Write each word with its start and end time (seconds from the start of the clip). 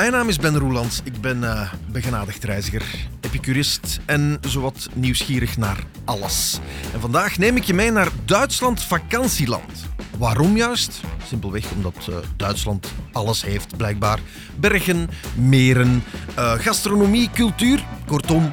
Mijn 0.00 0.12
naam 0.12 0.28
is 0.28 0.36
Ben 0.36 0.58
Roelands. 0.58 1.00
Ik 1.04 1.20
ben 1.20 1.42
uh, 1.42 1.72
begenadigd 1.90 2.44
reiziger, 2.44 2.84
epicurist 3.20 4.00
en 4.06 4.38
zowat 4.40 4.88
nieuwsgierig 4.94 5.56
naar 5.56 5.84
alles. 6.04 6.58
En 6.92 7.00
vandaag 7.00 7.38
neem 7.38 7.56
ik 7.56 7.62
je 7.62 7.74
mee 7.74 7.90
naar 7.90 8.08
Duitsland 8.24 8.82
vakantieland. 8.82 9.86
Waarom 10.18 10.56
juist? 10.56 11.00
Simpelweg 11.26 11.70
omdat 11.70 12.06
uh, 12.08 12.16
Duitsland 12.36 12.92
alles 13.12 13.42
heeft, 13.42 13.76
blijkbaar. 13.76 14.20
Bergen, 14.56 15.10
meren, 15.34 16.02
uh, 16.38 16.52
gastronomie, 16.52 17.30
cultuur, 17.30 17.84
kortom, 18.06 18.50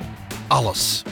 alles. 0.47 1.03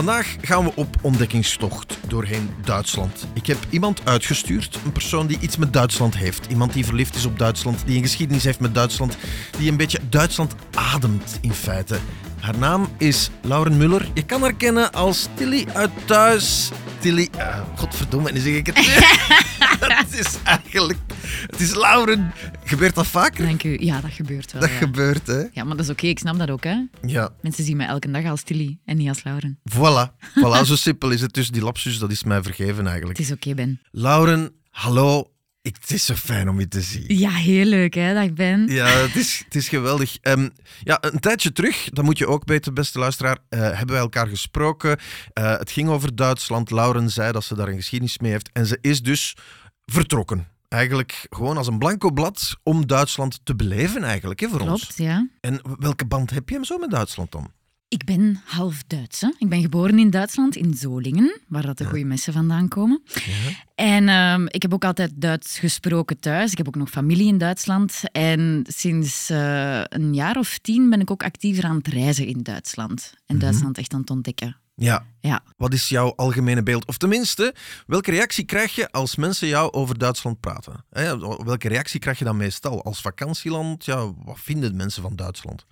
Vandaag 0.00 0.36
gaan 0.40 0.64
we 0.64 0.72
op 0.74 0.96
ontdekkingstocht 1.02 1.98
doorheen 2.06 2.50
Duitsland. 2.64 3.26
Ik 3.32 3.46
heb 3.46 3.58
iemand 3.70 4.00
uitgestuurd, 4.04 4.78
een 4.84 4.92
persoon 4.92 5.26
die 5.26 5.38
iets 5.40 5.56
met 5.56 5.72
Duitsland 5.72 6.16
heeft. 6.16 6.46
Iemand 6.46 6.72
die 6.72 6.84
verliefd 6.84 7.14
is 7.14 7.24
op 7.24 7.38
Duitsland, 7.38 7.82
die 7.86 7.96
een 7.96 8.02
geschiedenis 8.02 8.44
heeft 8.44 8.60
met 8.60 8.74
Duitsland, 8.74 9.16
die 9.58 9.70
een 9.70 9.76
beetje 9.76 9.98
Duitsland 10.08 10.54
ademt 10.74 11.38
in 11.40 11.52
feite. 11.52 11.98
Haar 12.40 12.58
naam 12.58 12.88
is 12.98 13.30
Lauren 13.42 13.76
Muller. 13.76 14.08
Je 14.14 14.24
kan 14.24 14.42
haar 14.42 14.54
kennen 14.54 14.92
als 14.92 15.28
Tilly 15.34 15.66
uit 15.72 15.90
Thuis. 16.04 16.70
Tilly, 16.98 17.28
uh, 17.36 17.60
godverdomme, 17.76 18.32
nu 18.32 18.40
zeg 18.40 18.54
ik 18.54 18.66
het. 18.66 18.76
het 19.98 20.18
is 20.18 20.38
eigenlijk, 20.44 20.98
het 21.46 21.60
is 21.60 21.74
Lauren. 21.74 22.32
Gebeurt 22.64 22.94
dat 22.94 23.06
vaker? 23.06 23.44
Dank 23.44 23.62
u. 23.62 23.76
Ja, 23.80 24.00
dat 24.00 24.10
gebeurt 24.10 24.52
wel. 24.52 24.60
Dat 24.60 24.70
ja. 24.70 24.76
gebeurt, 24.76 25.26
hè? 25.26 25.38
Ja, 25.52 25.64
maar 25.64 25.76
dat 25.76 25.84
is 25.84 25.90
oké. 25.90 26.06
Ik 26.06 26.18
snap 26.18 26.38
dat 26.38 26.50
ook, 26.50 26.64
hè? 26.64 26.76
Ja. 27.06 27.30
Mensen 27.40 27.64
zien 27.64 27.76
mij 27.76 27.86
elke 27.86 28.10
dag 28.10 28.24
als 28.24 28.42
Tilly 28.42 28.78
en 28.84 28.96
niet 28.96 29.08
als 29.08 29.24
Lauren. 29.24 29.58
Voilà. 29.70 30.18
Voilà, 30.44 30.64
zo 30.64 30.76
simpel 30.76 31.10
is 31.10 31.20
het. 31.20 31.32
Dus 31.32 31.50
die 31.50 31.62
lapsus, 31.62 31.98
dat 31.98 32.10
is 32.10 32.24
mij 32.24 32.42
vergeven 32.42 32.86
eigenlijk. 32.86 33.18
Het 33.18 33.26
is 33.26 33.32
oké, 33.32 33.54
Ben. 33.54 33.80
Lauren, 33.90 34.52
hallo. 34.70 35.30
Ik, 35.62 35.76
het 35.80 35.90
is 35.90 36.04
zo 36.04 36.14
fijn 36.14 36.48
om 36.48 36.60
je 36.60 36.68
te 36.68 36.80
zien. 36.80 37.04
Ja, 37.06 37.30
heel 37.30 37.64
leuk, 37.64 37.94
hè, 37.94 38.14
dat 38.14 38.24
ik 38.24 38.34
ben. 38.34 38.66
Ja, 38.66 38.86
het 38.86 39.16
is, 39.16 39.42
het 39.44 39.54
is 39.54 39.68
geweldig. 39.68 40.16
Um, 40.22 40.50
ja, 40.82 40.98
een 41.00 41.18
tijdje 41.18 41.52
terug, 41.52 41.88
dat 41.90 42.04
moet 42.04 42.18
je 42.18 42.26
ook 42.26 42.42
weten, 42.44 42.74
beste 42.74 42.98
luisteraar, 42.98 43.38
uh, 43.50 43.60
hebben 43.60 43.86
wij 43.86 43.98
elkaar 43.98 44.26
gesproken. 44.26 44.98
Uh, 45.38 45.58
het 45.58 45.70
ging 45.70 45.88
over 45.88 46.16
Duitsland. 46.16 46.70
Lauren 46.70 47.10
zei 47.10 47.32
dat 47.32 47.44
ze 47.44 47.54
daar 47.54 47.68
een 47.68 47.76
geschiedenis 47.76 48.18
mee 48.18 48.30
heeft. 48.30 48.50
En 48.52 48.66
ze 48.66 48.78
is 48.80 49.02
dus 49.02 49.36
vertrokken. 49.84 50.48
Eigenlijk 50.68 51.26
gewoon 51.30 51.56
als 51.56 51.66
een 51.66 51.78
blanco 51.78 52.10
blad 52.10 52.56
om 52.62 52.86
Duitsland 52.86 53.40
te 53.42 53.56
beleven, 53.56 54.04
eigenlijk, 54.04 54.40
hè, 54.40 54.48
voor 54.48 54.58
Klopt, 54.58 54.72
ons. 54.72 54.82
Klopt, 54.82 54.98
ja. 54.98 55.28
En 55.40 55.60
welke 55.78 56.04
band 56.04 56.30
heb 56.30 56.48
je 56.48 56.54
hem 56.54 56.64
zo 56.64 56.78
met 56.78 56.90
Duitsland 56.90 57.32
dan? 57.32 57.52
Ik 57.90 58.04
ben 58.04 58.40
half 58.44 58.82
Duits. 58.86 59.20
Hè? 59.20 59.28
Ik 59.38 59.48
ben 59.48 59.60
geboren 59.60 59.98
in 59.98 60.10
Duitsland, 60.10 60.56
in 60.56 60.74
Zolingen, 60.74 61.40
waar 61.48 61.66
dat 61.66 61.78
de 61.78 61.84
goede 61.84 62.04
messen 62.04 62.32
vandaan 62.32 62.68
komen. 62.68 63.02
Ja. 63.04 63.50
En 63.74 64.08
um, 64.08 64.46
ik 64.50 64.62
heb 64.62 64.74
ook 64.74 64.84
altijd 64.84 65.10
Duits 65.14 65.58
gesproken 65.58 66.20
thuis. 66.20 66.50
Ik 66.52 66.58
heb 66.58 66.66
ook 66.66 66.74
nog 66.76 66.90
familie 66.90 67.26
in 67.26 67.38
Duitsland. 67.38 68.00
En 68.12 68.64
sinds 68.68 69.30
uh, 69.30 69.80
een 69.84 70.14
jaar 70.14 70.36
of 70.36 70.58
tien 70.58 70.90
ben 70.90 71.00
ik 71.00 71.10
ook 71.10 71.22
actiever 71.22 71.64
aan 71.64 71.76
het 71.76 71.88
reizen 71.88 72.26
in 72.26 72.42
Duitsland. 72.42 73.14
En 73.26 73.34
Mhm. 73.36 73.44
Duitsland 73.44 73.78
echt 73.78 73.92
aan 73.94 74.00
het 74.00 74.10
ontdekken. 74.10 74.56
Ja. 74.74 75.06
Ja. 75.20 75.42
Wat 75.56 75.72
is 75.72 75.88
jouw 75.88 76.12
algemene 76.16 76.62
beeld? 76.62 76.86
Of 76.86 76.96
tenminste, 76.96 77.54
welke 77.86 78.10
reactie 78.10 78.44
krijg 78.44 78.74
je 78.74 78.90
als 78.90 79.16
mensen 79.16 79.48
jou 79.48 79.72
over 79.72 79.98
Duitsland 79.98 80.40
praten? 80.40 80.84
Hè, 80.90 81.18
welke 81.44 81.68
reactie 81.68 82.00
krijg 82.00 82.18
je 82.18 82.24
dan 82.24 82.36
meestal? 82.36 82.82
Als 82.84 83.00
vakantieland, 83.00 83.84
ja, 83.84 84.12
wat 84.24 84.38
vinden 84.40 84.76
mensen 84.76 85.02
van 85.02 85.16
Duitsland? 85.16 85.66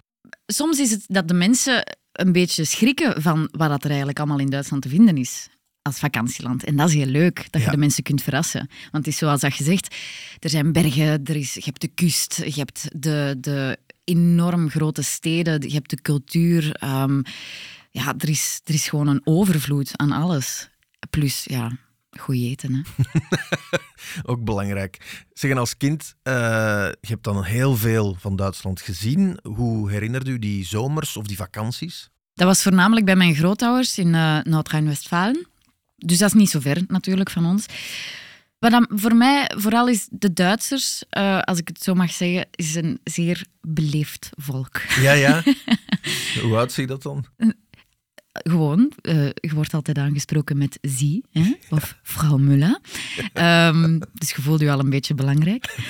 Soms 0.46 0.78
is 0.78 0.90
het 0.90 1.04
dat 1.06 1.28
de 1.28 1.34
mensen 1.34 1.96
een 2.18 2.32
beetje 2.32 2.64
schrikken 2.64 3.22
van 3.22 3.48
wat 3.52 3.82
er 3.84 3.88
eigenlijk 3.88 4.18
allemaal 4.18 4.38
in 4.38 4.50
Duitsland 4.50 4.82
te 4.82 4.88
vinden 4.88 5.16
is 5.16 5.48
als 5.82 5.98
vakantieland. 5.98 6.64
En 6.64 6.76
dat 6.76 6.88
is 6.88 6.94
heel 6.94 7.06
leuk, 7.06 7.46
dat 7.50 7.60
Ja. 7.60 7.66
je 7.66 7.72
de 7.72 7.78
mensen 7.78 8.02
kunt 8.02 8.22
verrassen. 8.22 8.68
Want 8.90 9.04
het 9.04 9.06
is 9.06 9.16
zoals 9.16 9.40
dat 9.40 9.56
je 9.56 9.64
zegt, 9.64 9.94
er 10.38 10.50
zijn 10.50 10.72
bergen, 10.72 11.24
er 11.24 11.36
is, 11.36 11.54
je 11.54 11.62
hebt 11.64 11.80
de 11.80 11.88
kust, 11.88 12.36
je 12.44 12.52
hebt 12.58 12.88
de, 13.02 13.36
de 13.38 13.78
enorm 14.04 14.70
grote 14.70 15.02
steden, 15.02 15.60
je 15.68 15.74
hebt 15.74 15.90
de 15.90 16.00
cultuur. 16.02 16.72
ehm, 16.74 17.22
ja, 17.90 18.14
er 18.18 18.28
is, 18.28 18.60
er 18.64 18.74
is 18.74 18.88
gewoon 18.88 19.06
een 19.08 19.20
overvloed 19.24 19.90
aan 19.98 20.12
alles. 20.12 20.68
Plus, 21.10 21.44
ja, 21.44 21.72
goed 22.18 22.34
eten. 22.34 22.74
Hè? 22.74 22.82
Ook 24.30 24.44
belangrijk. 24.44 25.24
Zeggen 25.32 25.60
als 25.60 25.76
kind, 25.76 26.14
eh, 26.22 26.32
je 27.00 27.08
hebt 27.08 27.24
dan 27.24 27.44
heel 27.44 27.76
veel 27.76 28.16
van 28.18 28.36
Duitsland 28.36 28.80
gezien. 28.80 29.38
Hoe 29.42 29.90
herinnert 29.90 30.28
u 30.28 30.38
die 30.38 30.64
zomers 30.64 31.16
of 31.16 31.26
die 31.26 31.36
vakanties? 31.36 32.08
Dat 32.34 32.46
was 32.46 32.62
voornamelijk 32.62 33.06
bij 33.06 33.16
mijn 33.16 33.34
grootouders 33.34 33.98
in 33.98 34.14
uh, 34.14 34.38
Noord-Rijn-Westfalen. 34.42 35.46
Dus 35.96 36.18
dat 36.18 36.28
is 36.28 36.34
niet 36.34 36.50
zo 36.50 36.60
ver 36.60 36.82
natuurlijk 36.86 37.30
van 37.30 37.46
ons. 37.46 37.66
Wat 38.58 38.70
dan 38.70 38.88
voor 38.94 39.14
mij 39.14 39.50
vooral 39.56 39.88
is 39.88 40.08
de 40.10 40.32
Duitsers, 40.32 41.04
uh, 41.18 41.40
als 41.40 41.58
ik 41.58 41.68
het 41.68 41.82
zo 41.82 41.94
mag 41.94 42.10
zeggen, 42.10 42.46
is 42.50 42.74
een 42.74 43.00
zeer 43.04 43.44
beleefd 43.60 44.30
volk. 44.36 44.80
Ja, 45.00 45.12
ja. 45.12 45.42
Hoe 46.42 46.56
oud 46.56 46.72
zie 46.72 46.82
je 46.82 46.88
dat 46.88 47.02
dan? 47.02 47.26
Gewoon, 48.42 48.92
uh, 49.02 49.26
je 49.34 49.54
wordt 49.54 49.74
altijd 49.74 49.98
aangesproken 49.98 50.58
met 50.58 50.78
zie, 50.80 51.24
hè? 51.30 51.54
of 51.70 51.98
vrouw 52.02 52.36
Mulla. 52.36 52.80
um, 53.68 54.00
dus 54.12 54.30
je 54.30 54.42
voelt 54.42 54.60
je 54.60 54.70
al 54.70 54.78
een 54.78 54.90
beetje 54.90 55.14
belangrijk. 55.14 55.76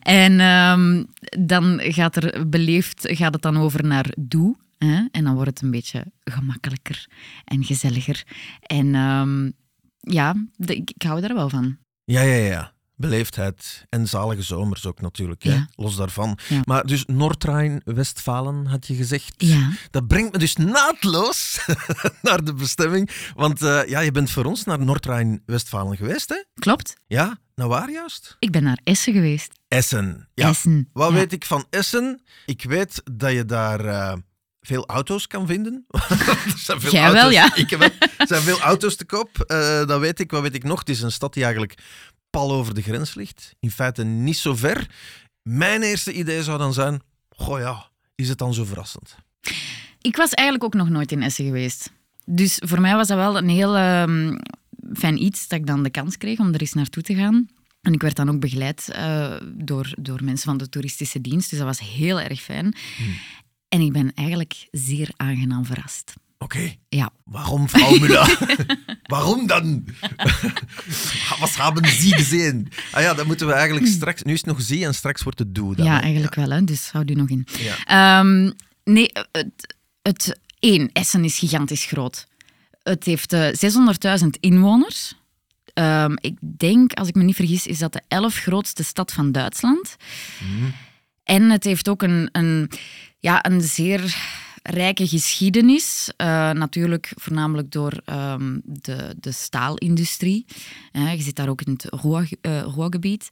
en 0.00 0.40
um, 0.40 1.06
dan 1.38 1.80
gaat, 1.82 2.16
er 2.16 2.48
beleefd, 2.48 3.08
gaat 3.10 3.32
het 3.32 3.42
dan 3.42 3.56
over 3.56 3.84
naar 3.84 4.14
doe. 4.18 4.56
Hè? 4.78 5.04
En 5.10 5.24
dan 5.24 5.34
wordt 5.34 5.50
het 5.50 5.62
een 5.62 5.70
beetje 5.70 6.04
gemakkelijker 6.24 7.06
en 7.44 7.64
gezelliger. 7.64 8.24
En 8.60 8.94
um, 8.94 9.52
ja, 10.00 10.46
de, 10.56 10.76
ik, 10.76 10.90
ik 10.90 11.02
hou 11.02 11.20
daar 11.20 11.34
wel 11.34 11.48
van. 11.48 11.78
Ja, 12.04 12.22
ja, 12.22 12.44
ja. 12.44 12.72
Beleefdheid 13.00 13.84
en 13.88 14.08
zalige 14.08 14.42
zomers 14.42 14.86
ook 14.86 15.00
natuurlijk, 15.00 15.42
hè? 15.42 15.58
Los 15.74 15.96
daarvan. 15.96 16.38
Ja. 16.48 16.60
Maar 16.64 16.86
dus 16.86 17.04
Noord-Rijn-Westfalen 17.06 18.66
had 18.66 18.86
je 18.86 18.94
gezegd. 18.94 19.34
Ja. 19.36 19.70
Dat 19.90 20.06
brengt 20.06 20.32
me 20.32 20.38
dus 20.38 20.56
naadloos 20.56 21.60
naar 22.22 22.44
de 22.44 22.54
bestemming. 22.54 23.10
Want 23.34 23.62
uh, 23.62 23.88
ja, 23.88 24.00
je 24.00 24.10
bent 24.12 24.30
voor 24.30 24.44
ons 24.44 24.64
naar 24.64 24.78
Noord-Rijn-Westfalen 24.84 25.96
geweest, 25.96 26.28
hè? 26.28 26.44
Klopt. 26.54 26.96
Ja, 27.06 27.38
naar 27.54 27.68
waar 27.68 27.90
juist? 27.90 28.36
Ik 28.38 28.50
ben 28.50 28.62
naar 28.62 28.78
Essen 28.84 29.12
geweest. 29.12 29.52
Essen. 29.68 30.28
Ja. 30.34 30.48
Essen. 30.48 30.88
Wat 30.92 31.12
weet 31.12 31.32
ik 31.32 31.44
van 31.44 31.66
Essen? 31.70 32.22
Ik 32.46 32.62
weet 32.62 33.02
dat 33.12 33.32
je 33.32 33.44
daar 33.44 33.84
uh, 33.84 34.12
veel 34.60 34.86
auto's 34.86 35.26
kan 35.26 35.46
vinden. 35.46 35.84
er 35.90 36.52
zijn 36.56 36.80
veel 36.80 36.92
Jij 36.92 37.02
auto's. 37.02 37.20
wel, 37.22 37.30
ja. 37.30 37.54
Ik 37.54 37.70
heb, 37.70 37.80
er 38.18 38.26
zijn 38.26 38.42
veel 38.42 38.60
auto's 38.60 38.96
te 38.96 39.04
koop. 39.04 39.44
Uh, 39.46 39.86
dat 39.86 40.00
weet 40.00 40.20
ik. 40.20 40.30
Wat 40.30 40.42
weet 40.42 40.54
ik 40.54 40.64
nog? 40.64 40.78
Het 40.78 40.88
is 40.88 41.02
een 41.02 41.12
stad 41.12 41.32
die 41.34 41.44
eigenlijk 41.44 41.74
pal 42.30 42.52
over 42.52 42.74
de 42.74 42.82
grens 42.82 43.14
ligt. 43.14 43.54
In 43.60 43.70
feite 43.70 44.04
niet 44.04 44.36
zo 44.36 44.54
ver. 44.54 44.90
Mijn 45.42 45.82
eerste 45.82 46.12
idee 46.12 46.42
zou 46.42 46.58
dan 46.58 46.72
zijn: 46.72 47.00
goh 47.28 47.58
ja, 47.58 47.90
is 48.14 48.28
het 48.28 48.38
dan 48.38 48.54
zo 48.54 48.64
verrassend? 48.64 49.16
Ik 50.00 50.16
was 50.16 50.30
eigenlijk 50.30 50.64
ook 50.64 50.80
nog 50.80 50.88
nooit 50.88 51.12
in 51.12 51.22
Essen 51.22 51.44
geweest. 51.44 51.90
Dus 52.24 52.60
voor 52.64 52.80
mij 52.80 52.94
was 52.94 53.08
dat 53.08 53.16
wel 53.16 53.36
een 53.36 53.48
heel 53.48 53.78
um, 53.78 54.38
fijn 54.92 55.22
iets 55.22 55.48
dat 55.48 55.58
ik 55.58 55.66
dan 55.66 55.82
de 55.82 55.90
kans 55.90 56.16
kreeg 56.16 56.38
om 56.38 56.54
er 56.54 56.60
eens 56.60 56.72
naartoe 56.72 57.02
te 57.02 57.14
gaan. 57.14 57.48
En 57.80 57.92
ik 57.92 58.02
werd 58.02 58.16
dan 58.16 58.30
ook 58.30 58.40
begeleid 58.40 58.92
uh, 58.96 59.36
door, 59.54 59.94
door 59.98 60.24
mensen 60.24 60.48
van 60.48 60.56
de 60.56 60.68
toeristische 60.68 61.20
dienst. 61.20 61.50
Dus 61.50 61.58
dat 61.58 61.68
was 61.68 61.80
heel 61.80 62.20
erg 62.20 62.40
fijn. 62.40 62.74
Hmm. 62.96 63.14
En 63.68 63.80
ik 63.80 63.92
ben 63.92 64.14
eigenlijk 64.14 64.68
zeer 64.70 65.10
aangenaam 65.16 65.64
verrast. 65.64 66.14
Oké. 66.42 66.56
Okay. 66.56 66.78
Ja. 66.88 67.10
Waarom, 67.24 67.68
Frau 67.68 68.00
Müller? 68.00 68.38
Waarom 69.14 69.46
dan? 69.46 69.84
Wat 71.40 71.56
hebben 71.56 71.90
Sie 71.90 72.14
gezien? 72.14 72.72
Ah 72.92 73.02
ja, 73.02 73.14
dan 73.14 73.26
moeten 73.26 73.46
we 73.46 73.52
eigenlijk 73.52 73.86
straks... 73.86 74.22
Nu 74.22 74.32
is 74.32 74.38
het 74.38 74.48
nog 74.48 74.62
zie 74.62 74.84
en 74.84 74.94
straks 74.94 75.22
wordt 75.22 75.38
het 75.38 75.54
doe. 75.54 75.74
Dan, 75.74 75.86
ja, 75.86 75.94
hè? 75.94 76.00
eigenlijk 76.00 76.34
ja. 76.34 76.46
wel. 76.46 76.50
Hè? 76.50 76.64
Dus 76.64 76.90
houd 76.90 77.10
u 77.10 77.14
nog 77.14 77.28
in. 77.28 77.46
Ja. 77.58 78.20
Um, 78.20 78.52
nee, 78.84 79.10
het, 79.32 79.76
het 80.02 80.38
één, 80.58 80.90
Essen 80.92 81.24
is 81.24 81.38
gigantisch 81.38 81.84
groot. 81.84 82.26
Het 82.82 83.04
heeft 83.04 83.32
uh, 83.32 83.48
600.000 84.22 84.26
inwoners. 84.40 85.14
Um, 85.74 86.14
ik 86.20 86.38
denk, 86.40 86.92
als 86.92 87.08
ik 87.08 87.14
me 87.14 87.22
niet 87.22 87.36
vergis, 87.36 87.66
is 87.66 87.78
dat 87.78 87.92
de 87.92 88.02
elf 88.08 88.34
grootste 88.34 88.84
stad 88.84 89.12
van 89.12 89.32
Duitsland. 89.32 89.96
Mm. 90.38 90.74
En 91.24 91.50
het 91.50 91.64
heeft 91.64 91.88
ook 91.88 92.02
een, 92.02 92.28
een, 92.32 92.70
ja, 93.18 93.44
een 93.44 93.60
zeer 93.60 94.16
rijke 94.62 95.08
geschiedenis. 95.08 96.12
Uh, 96.16 96.26
natuurlijk 96.50 97.12
voornamelijk 97.14 97.70
door 97.70 98.00
um, 98.06 98.60
de, 98.64 99.16
de 99.20 99.32
staalindustrie. 99.32 100.46
Uh, 100.92 101.14
je 101.14 101.22
zit 101.22 101.36
daar 101.36 101.48
ook 101.48 101.62
in 101.62 101.72
het 101.72 101.86
Ruhrgebied. 102.74 103.28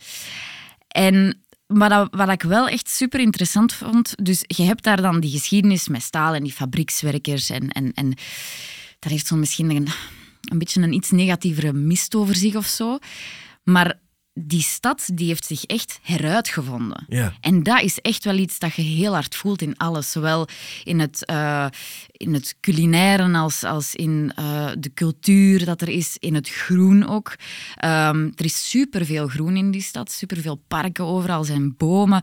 En 0.88 1.42
maar 1.66 1.88
dat, 1.88 2.08
wat 2.10 2.28
ik 2.28 2.42
wel 2.42 2.68
echt 2.68 2.88
super 2.88 3.20
interessant 3.20 3.72
vond, 3.72 4.14
dus 4.22 4.44
je 4.46 4.62
hebt 4.62 4.82
daar 4.82 5.02
dan 5.02 5.20
die 5.20 5.30
geschiedenis 5.30 5.88
met 5.88 6.02
staal 6.02 6.34
en 6.34 6.42
die 6.42 6.52
fabriekswerkers 6.52 7.50
en, 7.50 7.68
en, 7.68 7.92
en 7.94 8.08
dat 8.98 9.12
heeft 9.12 9.26
zo 9.26 9.36
misschien 9.36 9.70
een, 9.70 9.88
een 10.40 10.58
beetje 10.58 10.82
een 10.82 10.92
iets 10.92 11.10
negatievere 11.10 11.72
mist 11.72 12.14
over 12.14 12.34
zich 12.34 12.56
of 12.56 12.66
zo. 12.66 12.98
Maar 13.62 13.98
die 14.40 14.62
stad 14.62 15.08
die 15.14 15.26
heeft 15.26 15.44
zich 15.44 15.64
echt 15.64 15.98
heruitgevonden. 16.02 17.04
Ja. 17.08 17.32
En 17.40 17.62
dat 17.62 17.82
is 17.82 17.98
echt 17.98 18.24
wel 18.24 18.36
iets 18.36 18.58
dat 18.58 18.74
je 18.74 18.82
heel 18.82 19.12
hard 19.12 19.34
voelt 19.34 19.62
in 19.62 19.76
alles. 19.76 20.12
Zowel 20.12 20.48
in 20.84 21.00
het, 21.00 21.22
uh, 21.30 21.66
in 22.12 22.34
het 22.34 22.56
culinaire 22.60 23.38
als, 23.38 23.64
als 23.64 23.94
in 23.94 24.32
uh, 24.38 24.70
de 24.78 24.90
cultuur 24.94 25.64
dat 25.64 25.80
er 25.80 25.88
is, 25.88 26.16
in 26.18 26.34
het 26.34 26.48
groen 26.48 27.08
ook. 27.08 27.36
Um, 27.84 28.32
er 28.34 28.44
is 28.44 28.70
superveel 28.70 29.28
groen 29.28 29.56
in 29.56 29.70
die 29.70 29.82
stad, 29.82 30.10
superveel 30.10 30.62
parken, 30.68 31.04
overal 31.04 31.44
zijn 31.44 31.74
bomen. 31.76 32.22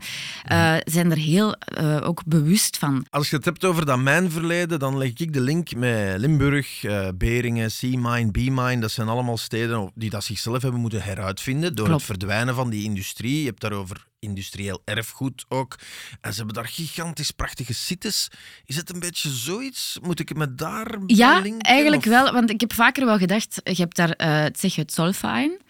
Uh, 0.52 0.74
zijn 0.84 1.10
er 1.10 1.16
heel 1.16 1.56
ook 2.02 2.24
bewust 2.24 2.78
van. 2.78 3.06
Als 3.10 3.30
je 3.30 3.36
het 3.36 3.44
hebt 3.44 3.64
over 3.64 3.86
dat 3.86 3.98
mijnverleden, 3.98 4.78
dan 4.78 4.98
leg 4.98 5.12
ik 5.16 5.32
de 5.32 5.40
link 5.40 5.74
met 5.74 6.18
Limburg, 6.18 6.84
Beringen, 7.14 7.70
Sea-Mine, 7.70 8.30
B-Mine. 8.30 8.78
Dat 8.78 8.90
zijn 8.90 9.08
allemaal 9.08 9.36
steden 9.36 9.90
die 9.94 10.10
dat 10.10 10.24
zichzelf 10.24 10.62
hebben 10.62 10.80
moeten 10.80 11.02
heruitvinden 11.02 11.74
door 11.74 11.86
Klopt. 11.86 12.00
het 12.00 12.05
verdwijnen 12.06 12.54
van 12.54 12.70
die 12.70 12.84
industrie. 12.84 13.40
Je 13.40 13.46
hebt 13.46 13.60
daarover 13.60 14.06
industrieel 14.18 14.82
erfgoed 14.84 15.44
ook. 15.48 15.78
En 16.20 16.30
ze 16.30 16.36
hebben 16.36 16.54
daar 16.54 16.66
gigantisch 16.72 17.30
prachtige 17.30 17.74
sites. 17.74 18.28
Is 18.64 18.76
het 18.76 18.92
een 18.92 19.00
beetje 19.00 19.30
zoiets? 19.30 19.98
Moet 20.02 20.20
ik 20.20 20.28
het 20.28 20.38
met 20.38 20.58
daar 20.58 20.98
Ja, 21.06 21.38
linken, 21.38 21.60
eigenlijk 21.60 22.02
of? 22.04 22.10
wel. 22.10 22.32
Want 22.32 22.50
ik 22.50 22.60
heb 22.60 22.72
vaker 22.72 23.04
wel 23.04 23.18
gedacht, 23.18 23.60
je 23.64 23.74
hebt 23.74 23.96
daar 23.96 24.08
uh, 24.08 24.42
het 24.42 24.60
zeg 24.60 24.74
het 24.74 24.92
Solfaen. 24.92 25.60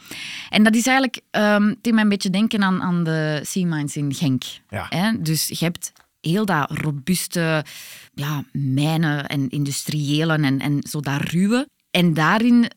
En 0.48 0.62
dat 0.62 0.74
is 0.74 0.86
eigenlijk, 0.86 1.20
um, 1.30 1.68
het 1.68 1.82
deed 1.82 1.92
mij 1.92 2.02
een 2.02 2.08
beetje 2.08 2.30
denken 2.30 2.62
aan, 2.62 2.82
aan 2.82 3.04
de 3.04 3.40
Sea 3.42 3.66
Mines 3.66 3.96
in 3.96 4.14
Genk. 4.14 4.42
Ja. 4.68 4.86
Hè? 4.88 5.22
Dus 5.22 5.48
je 5.48 5.64
hebt 5.64 5.92
heel 6.20 6.44
dat 6.44 6.70
robuuste 6.70 7.64
ja, 8.14 8.44
mijnen 8.52 9.26
en 9.26 9.48
industriële 9.48 10.32
en, 10.32 10.60
en 10.60 10.78
zo 10.88 11.00
dat 11.00 11.20
ruwe. 11.20 11.68
En 11.90 12.14
daarin 12.14 12.70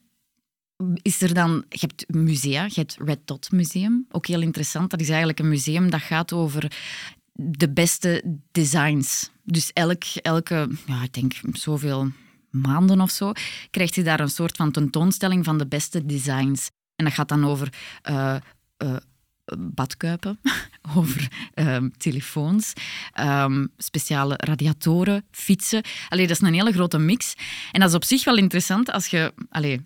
is 1.02 1.22
er 1.22 1.34
dan, 1.34 1.66
je 1.70 1.80
hebt 1.80 2.06
musea, 2.08 2.64
je 2.64 2.74
hebt 2.74 2.98
Red 3.00 3.20
Dot 3.26 3.52
Museum, 3.52 4.06
ook 4.12 4.26
heel 4.26 4.42
interessant. 4.42 4.90
Dat 4.90 5.00
is 5.00 5.10
eigenlijk 5.10 5.40
een 5.40 5.50
museum 5.50 5.90
dat 5.90 6.02
gaat 6.02 6.34
over 6.34 6.72
de 7.34 7.70
beste 7.70 8.40
designs. 8.52 9.30
Dus 9.44 9.72
elk, 9.74 10.04
elke, 10.04 10.70
ja, 10.86 11.04
ik 11.04 11.14
denk 11.14 11.34
zoveel 11.52 12.12
maanden 12.50 13.02
of 13.02 13.12
zo, 13.12 13.32
krijgt 13.72 13.96
je 13.96 14.04
daar 14.04 14.20
een 14.20 14.30
soort 14.30 14.56
van 14.56 14.72
tentoonstelling 14.72 15.46
van 15.46 15.58
de 15.58 15.68
beste 15.68 16.06
designs. 16.06 16.70
En 16.96 17.06
dat 17.06 17.14
gaat 17.14 17.30
dan 17.30 17.46
over 17.46 17.74
uh, 18.10 18.36
badkuipen, 19.58 20.40
over 20.96 21.28
um, 21.54 21.92
telefoons, 21.98 22.74
um, 23.20 23.72
speciale 23.78 24.34
radiatoren, 24.38 25.26
fietsen. 25.32 25.84
Allee, 26.10 26.28
dat 26.28 26.42
is 26.42 26.48
een 26.48 26.54
hele 26.54 26.72
grote 26.72 26.98
mix. 26.98 27.34
En 27.72 27.80
dat 27.80 27.90
is 27.90 27.96
op 27.96 28.04
zich 28.04 28.24
wel 28.24 28.38
interessant 28.38 28.92
als 28.92 29.08
je... 29.08 29.34
Allee, 29.50 29.82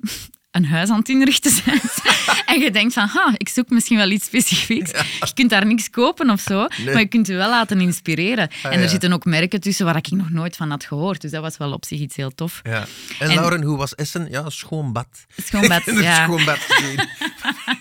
een 0.54 0.66
huis 0.66 0.90
aan 0.90 1.00
het 1.00 1.10
inrichten 1.10 1.52
bent 1.66 2.02
en 2.46 2.60
je 2.60 2.72
denkt 2.72 2.94
van, 2.94 3.08
ha, 3.08 3.34
ik 3.38 3.50
zoek 3.50 3.70
misschien 3.70 3.98
wel 3.98 4.10
iets 4.10 4.26
specifieks. 4.26 4.92
Ja. 4.92 5.04
Je 5.20 5.34
kunt 5.34 5.50
daar 5.50 5.66
niks 5.66 5.90
kopen 5.90 6.30
of 6.30 6.40
zo, 6.40 6.68
nee. 6.78 6.86
maar 6.86 7.00
je 7.00 7.08
kunt 7.08 7.28
je 7.28 7.34
wel 7.34 7.50
laten 7.50 7.82
inspireren. 7.82 8.48
Ah, 8.48 8.72
en 8.72 8.78
er 8.78 8.84
ja. 8.84 8.88
zitten 8.88 9.14
ook 9.14 9.26
merken 9.26 9.62
tussen 9.62 9.86
waar 9.86 9.96
ik 9.96 10.12
nog 10.12 10.30
nooit 10.30 10.56
van 10.56 10.70
had 10.70 10.86
gehoord. 10.86 11.22
Dus 11.22 11.32
dat 11.32 11.42
was 11.42 11.58
wel 11.58 11.72
op 11.72 11.86
zich 11.86 12.00
iets 12.00 12.16
heel 12.16 12.36
tof. 12.36 12.60
Ja. 12.64 12.86
En, 13.20 13.30
en 13.30 13.36
Lauren, 13.36 13.64
hoe 13.64 13.78
was 13.78 13.96
Essen? 13.96 14.28
Ja, 14.30 14.50
schoon 14.50 14.94
bad. 14.94 15.26
Schoon 15.44 15.68
bad, 15.68 15.84
ja. 16.02 16.24
schoon 16.24 16.46
bad 16.46 16.58
gezien. 16.58 17.08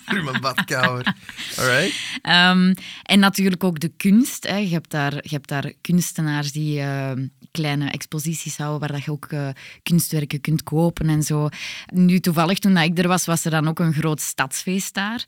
In 0.17 0.25
mijn 0.25 0.41
badkamer. 0.41 1.15
Alright. 1.57 1.95
Um, 2.23 2.75
en 3.03 3.19
natuurlijk 3.19 3.65
ook 3.65 3.81
de 3.81 3.93
kunst. 3.97 4.47
Hè. 4.49 4.57
Je, 4.57 4.73
hebt 4.73 4.91
daar, 4.91 5.13
je 5.13 5.29
hebt 5.29 5.49
daar 5.49 5.73
kunstenaars 5.81 6.53
die 6.53 6.81
uh, 6.81 7.11
kleine 7.51 7.91
exposities 7.91 8.57
houden 8.57 8.81
waar 8.81 8.93
dat 8.93 9.05
je 9.05 9.11
ook 9.11 9.27
uh, 9.33 9.49
kunstwerken 9.83 10.41
kunt 10.41 10.63
kopen 10.63 11.09
en 11.09 11.23
zo. 11.23 11.49
Nu, 11.93 12.21
toevallig 12.21 12.59
toen 12.63 12.77
ik 12.77 12.99
er 12.99 13.09
was, 13.09 13.25
was 13.25 13.45
er 13.45 13.51
dan 13.51 13.69
ook 13.69 13.79
een 13.79 13.93
groot 13.93 14.21
stadsfeest 14.21 14.95
daar. 14.95 15.25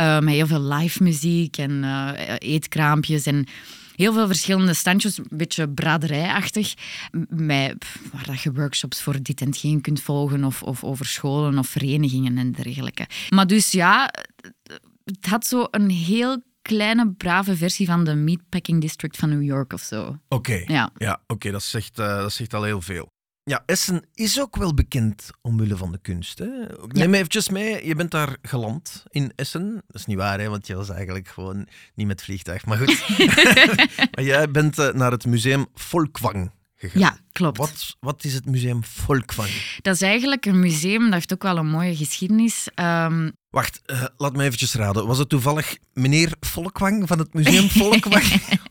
Uh, 0.00 0.18
met 0.18 0.34
heel 0.34 0.46
veel 0.46 0.62
live 0.62 1.02
muziek 1.02 1.56
en 1.56 1.84
eetkraampjes 2.38 3.26
en 3.26 3.46
heel 3.96 4.12
veel 4.12 4.26
verschillende 4.26 4.74
standjes, 4.74 5.18
een 5.18 5.26
beetje 5.30 5.68
braderijachtig, 5.68 6.74
met, 7.28 7.84
waar 8.12 8.26
dat 8.26 8.40
je 8.40 8.52
workshops 8.52 9.02
voor 9.02 9.22
dit 9.22 9.40
en 9.40 9.54
geen 9.54 9.80
kunt 9.80 10.00
volgen 10.00 10.44
of, 10.44 10.62
of 10.62 10.84
over 10.84 11.06
scholen 11.06 11.58
of 11.58 11.68
verenigingen 11.68 12.38
en 12.38 12.52
dergelijke. 12.52 13.06
Maar 13.28 13.46
dus 13.46 13.70
ja, 13.70 14.10
het 15.04 15.26
had 15.26 15.46
zo 15.46 15.66
een 15.70 15.90
heel 15.90 16.42
kleine, 16.62 17.12
brave 17.12 17.56
versie 17.56 17.86
van 17.86 18.04
de 18.04 18.14
Meatpacking 18.14 18.80
District 18.80 19.16
van 19.16 19.28
New 19.28 19.42
York 19.42 19.72
of 19.72 19.80
zo. 19.80 20.02
Oké, 20.02 20.18
okay. 20.28 20.64
ja. 20.66 20.90
ja, 20.96 21.22
oké, 21.26 21.50
dat, 21.50 21.62
zegt, 21.62 21.98
uh, 21.98 22.06
dat 22.16 22.32
zegt 22.32 22.54
al 22.54 22.62
heel 22.62 22.80
veel. 22.80 23.10
Ja, 23.44 23.62
Essen 23.66 24.04
is 24.14 24.40
ook 24.40 24.56
wel 24.56 24.74
bekend 24.74 25.30
omwille 25.40 25.76
van 25.76 25.92
de 25.92 25.98
kunst. 25.98 26.38
Hè? 26.38 26.46
Neem 26.86 27.10
me 27.10 27.16
eventjes 27.16 27.48
mee, 27.48 27.86
je 27.86 27.94
bent 27.94 28.10
daar 28.10 28.36
geland 28.42 29.04
in 29.08 29.32
Essen. 29.36 29.74
Dat 29.74 30.00
is 30.00 30.06
niet 30.06 30.16
waar, 30.16 30.40
hè, 30.40 30.48
want 30.48 30.66
je 30.66 30.74
was 30.76 30.88
eigenlijk 30.88 31.28
gewoon 31.28 31.68
niet 31.94 32.06
met 32.06 32.22
vliegtuig. 32.22 32.66
Maar 32.66 32.78
goed. 32.78 33.08
maar 34.14 34.24
jij 34.24 34.50
bent 34.50 34.78
uh, 34.78 34.92
naar 34.92 35.10
het 35.10 35.26
museum 35.26 35.66
Volkwang 35.74 36.50
gegaan. 36.90 37.00
Ja, 37.00 37.16
klopt. 37.32 37.56
Wat, 37.56 37.96
wat 38.00 38.24
is 38.24 38.34
het 38.34 38.46
museum 38.46 38.84
Volkwang? 38.84 39.50
Dat 39.80 39.94
is 39.94 40.02
eigenlijk 40.02 40.46
een 40.46 40.60
museum, 40.60 41.04
dat 41.04 41.12
heeft 41.12 41.32
ook 41.32 41.42
wel 41.42 41.56
een 41.56 41.68
mooie 41.68 41.96
geschiedenis. 41.96 42.68
Um... 42.74 43.32
Wacht, 43.50 43.80
uh, 43.86 44.04
laat 44.16 44.36
me 44.36 44.44
eventjes 44.44 44.74
raden. 44.74 45.06
Was 45.06 45.18
het 45.18 45.28
toevallig 45.28 45.76
meneer 45.92 46.32
Volkwang 46.40 47.08
van 47.08 47.18
het 47.18 47.34
museum 47.34 47.68
Volkwang? 47.80 48.24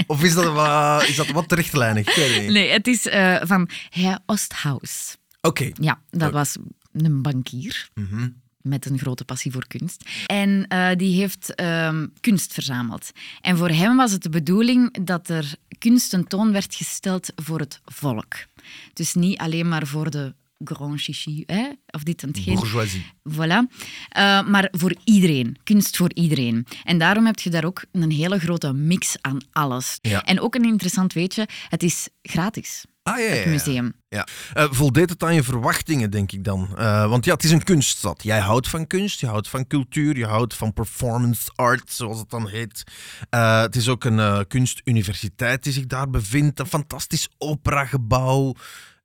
of 0.08 0.24
is 0.24 0.34
dat, 0.34 0.54
wat, 0.54 1.08
is 1.08 1.16
dat 1.16 1.32
wat 1.32 1.48
terechtlijnig? 1.48 2.16
Nee, 2.16 2.70
het 2.70 2.88
is 2.88 3.06
uh, 3.06 3.42
van 3.42 3.70
Herr 3.90 4.20
Osthaus. 4.26 5.18
Oké. 5.42 5.48
Okay. 5.48 5.74
Ja, 5.80 6.02
dat 6.10 6.22
okay. 6.22 6.32
was 6.32 6.56
een 6.92 7.22
bankier. 7.22 7.90
Mm 7.94 8.08
-hmm 8.10 8.41
met 8.64 8.86
een 8.86 9.00
grote 9.00 9.26
passie 9.26 9.52
voor 9.52 9.68
kunst. 9.68 10.10
En 10.26 10.66
uh, 10.74 10.90
die 10.96 11.20
heeft 11.20 11.54
uh, 11.62 12.04
kunst 12.20 12.54
verzameld. 12.54 13.12
En 13.42 13.58
voor 13.58 13.70
hem 13.70 13.98
was 13.98 14.12
het 14.12 14.24
de 14.24 14.30
bedoeling 14.30 15.06
dat 15.06 15.30
er 15.30 15.56
kunst 15.78 16.10
tentoon 16.10 16.52
werd 16.52 16.76
gesteld 16.76 17.30
voor 17.36 17.60
het 17.60 17.82
volk. 17.86 18.36
Dus 18.94 19.14
niet 19.14 19.38
alleen 19.38 19.68
maar 19.68 19.88
voor 19.88 20.10
de 20.10 20.34
grand 20.64 21.02
chichi, 21.02 21.44
hè? 21.46 21.70
of 21.92 22.04
dit 22.04 22.22
en 22.22 22.28
hetgeen. 22.28 22.56
Bourgeoisie. 22.56 23.06
Voilà. 23.30 23.38
Uh, 23.38 24.48
maar 24.48 24.68
voor 24.72 24.96
iedereen. 25.04 25.58
Kunst 25.64 25.98
voor 25.98 26.12
iedereen. 26.14 26.68
En 26.84 26.98
daarom 26.98 27.26
heb 27.26 27.40
je 27.40 27.50
daar 27.50 27.66
ook 27.66 27.86
een 27.92 28.12
hele 28.12 28.40
grote 28.40 28.74
mix 28.74 29.16
aan 29.22 29.38
alles. 29.52 29.98
Ja. 30.02 30.24
En 30.24 30.40
ook 30.40 30.56
een 30.56 30.66
interessant 30.66 31.14
weetje, 31.14 31.48
het 31.70 31.84
is 31.84 32.08
gratis. 32.22 32.86
Ah, 33.04 33.18
ja, 33.18 33.26
ja, 33.26 33.32
het 33.32 33.46
museum. 33.46 33.94
Ja. 34.10 34.28
Uh, 34.58 34.66
voldeed 34.70 35.10
het 35.10 35.24
aan 35.24 35.36
je 35.36 35.44
verwachtingen, 35.44 36.12
denk 36.12 36.32
ik 36.32 36.44
dan? 36.44 36.70
Uh, 36.78 37.10
want 37.10 37.26
ja, 37.26 37.34
het 37.34 37.44
is 37.44 37.52
een 37.52 37.64
kunststad. 37.64 38.24
Jij 38.24 38.40
houdt 38.40 38.68
van 38.68 38.88
kunst, 38.88 39.20
je 39.20 39.28
houdt 39.28 39.50
van 39.50 39.68
cultuur, 39.68 40.18
je 40.18 40.26
houdt 40.26 40.54
van 40.54 40.74
performance 40.74 41.52
art, 41.56 41.92
zoals 41.92 42.20
het 42.20 42.30
dan 42.30 42.48
heet. 42.48 42.84
Uh, 43.30 43.62
het 43.62 43.76
is 43.76 43.90
ook 43.90 44.04
een 44.04 44.48
kunstuniversiteit 44.48 45.64
die 45.64 45.74
zich 45.74 45.86
daar 45.86 46.10
bevindt. 46.10 46.60
Een 46.60 46.66
fantastisch 46.66 47.30
operagebouw. 47.38 48.56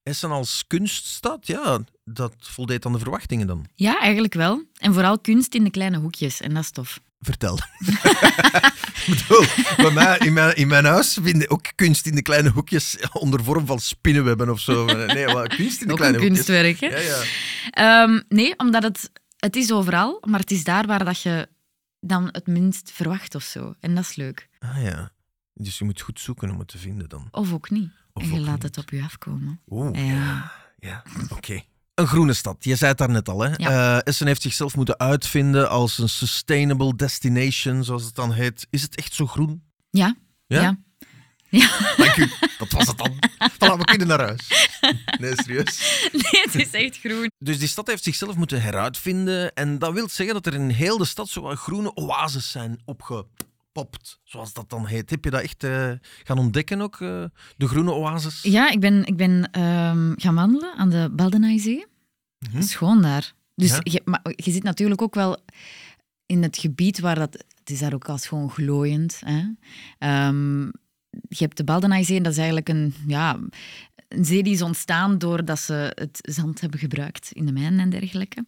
Essen 0.06 0.30
als 0.30 0.64
kunststad, 0.66 1.46
ja, 1.46 1.78
dat 2.04 2.34
voldeed 2.38 2.86
aan 2.86 2.92
de 2.92 2.98
verwachtingen 2.98 3.46
dan. 3.46 3.66
Ja, 3.74 4.00
eigenlijk 4.00 4.34
wel. 4.34 4.64
En 4.78 4.92
vooral 4.92 5.18
kunst 5.18 5.54
in 5.54 5.64
de 5.64 5.70
kleine 5.70 5.98
hoekjes, 5.98 6.40
en 6.40 6.54
dat 6.54 6.62
is 6.62 6.70
tof. 6.70 7.00
Vertel. 7.20 7.58
ik 9.06 9.24
bedoel, 9.28 9.44
bij 9.76 9.90
mij, 9.90 10.18
in, 10.18 10.32
mijn, 10.32 10.56
in 10.56 10.68
mijn 10.68 10.84
huis 10.84 11.18
vinden 11.22 11.50
ook 11.50 11.66
kunst 11.74 12.06
in 12.06 12.14
de 12.14 12.22
kleine 12.22 12.50
hoekjes 12.50 12.96
onder 13.12 13.44
vorm 13.44 13.66
van 13.66 13.78
spinnenwebben 13.78 14.50
of 14.50 14.60
zo. 14.60 14.84
Nee, 14.84 15.26
maar 15.26 15.56
kunst 15.56 15.80
in 15.80 15.86
de 15.86 15.92
ook 15.92 15.98
kleine 15.98 16.18
een 16.18 16.24
hoekjes. 16.24 16.46
kunstwerk, 16.46 16.80
hè? 16.80 16.86
Ja, 16.86 17.22
ja. 17.70 18.02
Um, 18.02 18.22
nee, 18.28 18.58
omdat 18.58 18.82
het, 18.82 19.10
het 19.36 19.56
is 19.56 19.72
overal, 19.72 20.22
maar 20.26 20.40
het 20.40 20.50
is 20.50 20.64
daar 20.64 20.86
waar 20.86 21.04
dat 21.04 21.20
je 21.20 21.48
dan 22.00 22.28
het 22.32 22.46
minst 22.46 22.90
verwacht 22.92 23.34
of 23.34 23.42
zo. 23.42 23.74
En 23.80 23.94
dat 23.94 24.04
is 24.04 24.16
leuk. 24.16 24.48
Ah 24.58 24.82
ja. 24.82 25.10
Dus 25.54 25.78
je 25.78 25.84
moet 25.84 26.00
goed 26.00 26.20
zoeken 26.20 26.50
om 26.50 26.58
het 26.58 26.68
te 26.68 26.78
vinden 26.78 27.08
dan. 27.08 27.28
Of 27.30 27.52
ook 27.52 27.70
niet. 27.70 27.90
Of 28.16 28.22
en 28.22 28.32
je 28.32 28.40
laat 28.40 28.52
niet. 28.54 28.62
het 28.62 28.78
op 28.78 28.90
je 28.90 29.02
afkomen. 29.02 29.60
Oeh, 29.68 30.06
Ja. 30.06 30.12
ja. 30.14 30.52
ja. 30.78 31.02
Oké. 31.22 31.34
Okay. 31.34 31.64
Een 31.94 32.06
groene 32.06 32.32
stad, 32.32 32.56
je 32.64 32.76
zei 32.76 32.90
het 32.90 32.98
daarnet 32.98 33.28
al. 33.28 33.40
Hè? 33.40 33.52
Ja. 33.56 33.70
Uh, 33.96 34.00
Essen 34.04 34.26
heeft 34.26 34.42
zichzelf 34.42 34.76
moeten 34.76 34.98
uitvinden 34.98 35.68
als 35.70 35.98
een 35.98 36.08
sustainable 36.08 36.96
destination, 36.96 37.84
zoals 37.84 38.04
het 38.04 38.14
dan 38.14 38.32
heet. 38.32 38.66
Is 38.70 38.82
het 38.82 38.96
echt 38.96 39.14
zo 39.14 39.26
groen? 39.26 39.62
Ja. 39.90 40.16
Ja? 40.46 40.60
Ja. 40.60 40.78
Ja. 41.48 41.68
Dank 42.04 42.16
u, 42.16 42.30
dat 42.58 42.72
was 42.72 42.86
het 42.86 42.98
dan. 42.98 43.12
Voilà, 43.52 43.76
we 43.78 43.84
kunnen 43.84 44.06
naar 44.06 44.20
huis. 44.20 44.48
Nee, 45.20 45.32
serieus. 45.34 46.08
Nee, 46.12 46.42
het 46.42 46.54
is 46.54 46.70
echt 46.70 46.98
groen. 46.98 47.30
Dus 47.38 47.58
die 47.58 47.68
stad 47.68 47.86
heeft 47.86 48.02
zichzelf 48.02 48.36
moeten 48.36 48.62
heruitvinden. 48.62 49.52
En 49.54 49.78
dat 49.78 49.92
wil 49.92 50.08
zeggen 50.08 50.34
dat 50.34 50.46
er 50.46 50.54
in 50.54 50.68
heel 50.68 50.98
de 50.98 51.04
stad 51.04 51.28
zo 51.28 51.40
wat 51.40 51.58
groene 51.58 51.94
oases 51.94 52.50
zijn 52.50 52.80
opgepopt, 53.76 54.20
zoals 54.24 54.52
dat 54.52 54.70
dan 54.70 54.86
heet. 54.86 55.10
Heb 55.10 55.24
je 55.24 55.30
dat 55.30 55.42
echt 55.42 55.64
uh, 55.64 55.92
gaan 56.24 56.38
ontdekken 56.38 56.80
ook, 56.80 57.00
uh, 57.00 57.24
de 57.56 57.68
groene 57.68 57.92
oases? 57.92 58.42
Ja, 58.42 58.70
ik 58.70 58.80
ben, 58.80 59.04
ik 59.04 59.16
ben 59.16 59.60
um, 59.60 60.14
gaan 60.16 60.34
wandelen 60.34 60.74
aan 60.76 60.90
de 60.90 61.10
Baldenaizee. 61.12 61.86
Hm? 62.50 62.62
Schoon 62.62 63.02
daar. 63.02 63.32
Dus 63.54 63.70
Ja? 63.70 63.80
je, 63.82 64.02
maar 64.04 64.22
je 64.24 64.50
zit 64.50 64.62
natuurlijk 64.62 65.02
ook 65.02 65.14
wel 65.14 65.38
in 66.26 66.42
het 66.42 66.58
gebied 66.58 67.00
waar 67.00 67.18
dat... 67.18 67.44
Het 67.58 67.70
is 67.70 67.78
daar 67.78 67.94
ook 67.94 68.08
al 68.08 68.18
gewoon 68.18 68.50
glooiend. 68.50 69.20
Hè? 69.24 69.42
Ehm, 69.98 70.62
je 71.10 71.44
hebt 71.44 71.56
de 71.56 71.64
Baldenaizee 71.64 72.16
en 72.16 72.22
dat 72.22 72.32
is 72.32 72.38
eigenlijk 72.38 72.68
een... 72.68 72.94
Ja, 73.06 73.34
een 73.34 73.50
zee 74.08 74.42
die 74.42 74.52
is 74.52 74.62
ontstaan 74.62 75.18
doordat 75.18 75.60
ze 75.60 75.92
het 75.94 76.18
zand 76.22 76.60
hebben 76.60 76.80
gebruikt 76.80 77.30
in 77.32 77.46
de 77.46 77.52
mijnen 77.52 77.80
en 77.80 77.90
dergelijke. 77.90 78.44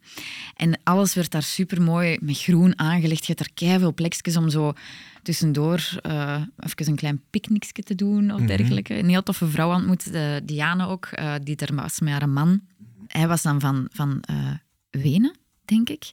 En 0.57 0.81
alles 0.83 1.15
werd 1.15 1.31
daar 1.31 1.43
super 1.43 1.83
mooi 1.83 2.19
met 2.21 2.38
groen 2.38 2.79
aangelegd. 2.79 3.27
Je 3.27 3.33
hebt 3.37 3.49
er 3.49 3.55
keiveel 3.55 3.95
plekjes 3.95 4.37
om 4.37 4.50
zo 4.50 4.73
tussendoor 5.23 5.91
uh, 6.07 6.43
even 6.57 6.88
een 6.88 6.97
klein 6.97 7.23
picknickje 7.31 7.83
te 7.83 7.95
doen 7.95 8.33
of 8.33 8.41
dergelijke. 8.41 8.99
Een 8.99 9.09
heel 9.09 9.23
toffe 9.23 9.49
vrouw 9.49 9.75
ontmoet, 9.75 10.15
uh, 10.15 10.37
Diane 10.45 10.87
ook, 10.87 11.09
uh, 11.19 11.35
die 11.43 11.57
er 11.57 11.75
was 11.75 12.00
met 12.00 12.12
haar 12.12 12.29
man. 12.29 12.61
Hij 13.07 13.29
was 13.29 13.43
dan 13.43 13.61
van, 13.61 13.88
van 13.93 14.25
Wenen, 14.91 15.37
denk 15.65 15.88
ik. 15.88 16.11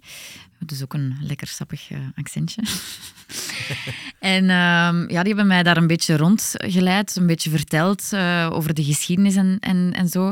Dus 0.59 0.83
ook 0.83 0.93
een 0.93 1.17
lekker 1.21 1.47
sappig 1.47 1.89
accentje. 2.15 2.63
en 4.19 4.43
um, 4.43 5.09
ja, 5.09 5.23
die 5.23 5.33
hebben 5.33 5.47
mij 5.47 5.63
daar 5.63 5.77
een 5.77 5.87
beetje 5.87 6.17
rondgeleid, 6.17 7.15
een 7.15 7.27
beetje 7.27 7.49
verteld 7.49 8.09
uh, 8.13 8.49
over 8.51 8.73
de 8.73 8.83
geschiedenis 8.83 9.35
en, 9.35 9.57
en, 9.59 9.93
en 9.93 10.07
zo. 10.07 10.27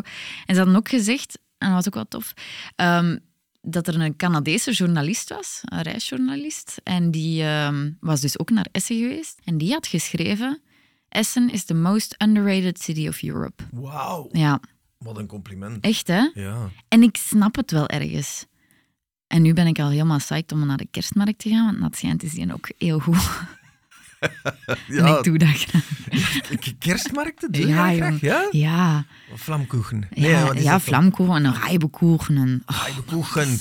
En 0.45 0.55
ze 0.55 0.55
hadden 0.55 0.75
ook 0.75 0.89
gezegd, 0.89 1.39
en 1.57 1.67
dat 1.67 1.75
was 1.75 1.87
ook 1.87 1.93
wel 1.93 2.07
tof, 2.07 2.33
um, 2.75 3.19
dat 3.61 3.87
er 3.87 4.01
een 4.01 4.15
Canadese 4.15 4.71
journalist 4.71 5.29
was, 5.29 5.61
een 5.63 5.81
reisjournalist. 5.81 6.81
En 6.83 7.11
die 7.11 7.43
um, 7.43 7.97
was 7.99 8.21
dus 8.21 8.39
ook 8.39 8.49
naar 8.49 8.67
Essen 8.71 8.97
geweest. 8.97 9.39
En 9.43 9.57
die 9.57 9.71
had 9.71 9.87
geschreven, 9.87 10.61
Essen 11.09 11.49
is 11.49 11.63
the 11.63 11.73
most 11.73 12.15
underrated 12.23 12.81
city 12.81 13.07
of 13.07 13.23
Europe. 13.23 13.63
Wauw. 13.71 14.29
Ja. 14.31 14.59
Wat 14.97 15.17
een 15.17 15.27
compliment. 15.27 15.83
Echt, 15.83 16.07
hè? 16.07 16.29
Ja. 16.33 16.69
En 16.87 17.03
ik 17.03 17.17
snap 17.17 17.55
het 17.55 17.71
wel 17.71 17.87
ergens. 17.87 18.45
En 19.33 19.41
nu 19.41 19.53
ben 19.53 19.67
ik 19.67 19.79
al 19.79 19.89
helemaal 19.89 20.17
psyched 20.17 20.51
om 20.51 20.65
naar 20.65 20.77
de 20.77 20.87
kerstmarkt 20.91 21.39
te 21.39 21.49
gaan, 21.49 21.65
want 21.65 21.81
dat 21.81 21.95
schijnt 21.95 22.23
is 22.23 22.31
die 22.31 22.53
ook 22.53 22.69
heel 22.77 22.99
goed. 22.99 23.15
ja, 24.87 25.05
en 25.05 25.17
ik 25.17 25.23
doe 25.23 25.37
dat 25.37 25.49
graag. 25.49 25.83
Kerstmarkten? 26.79 27.51
Doe 27.51 27.67
ja, 27.67 27.89
je 27.89 27.97
graag? 27.97 28.21
Ja? 28.21 28.47
Ja. 28.51 29.05
Vlamkoegen. 29.35 30.07
Nee, 30.15 30.29
ja, 30.29 30.53
ja 30.53 30.79
vlamkoegen 30.79 31.45
en 31.45 31.53
rijbekoegen. 31.53 32.37
En, 32.37 32.63
oh, 32.65 32.83
rijbekoegen. 32.83 33.59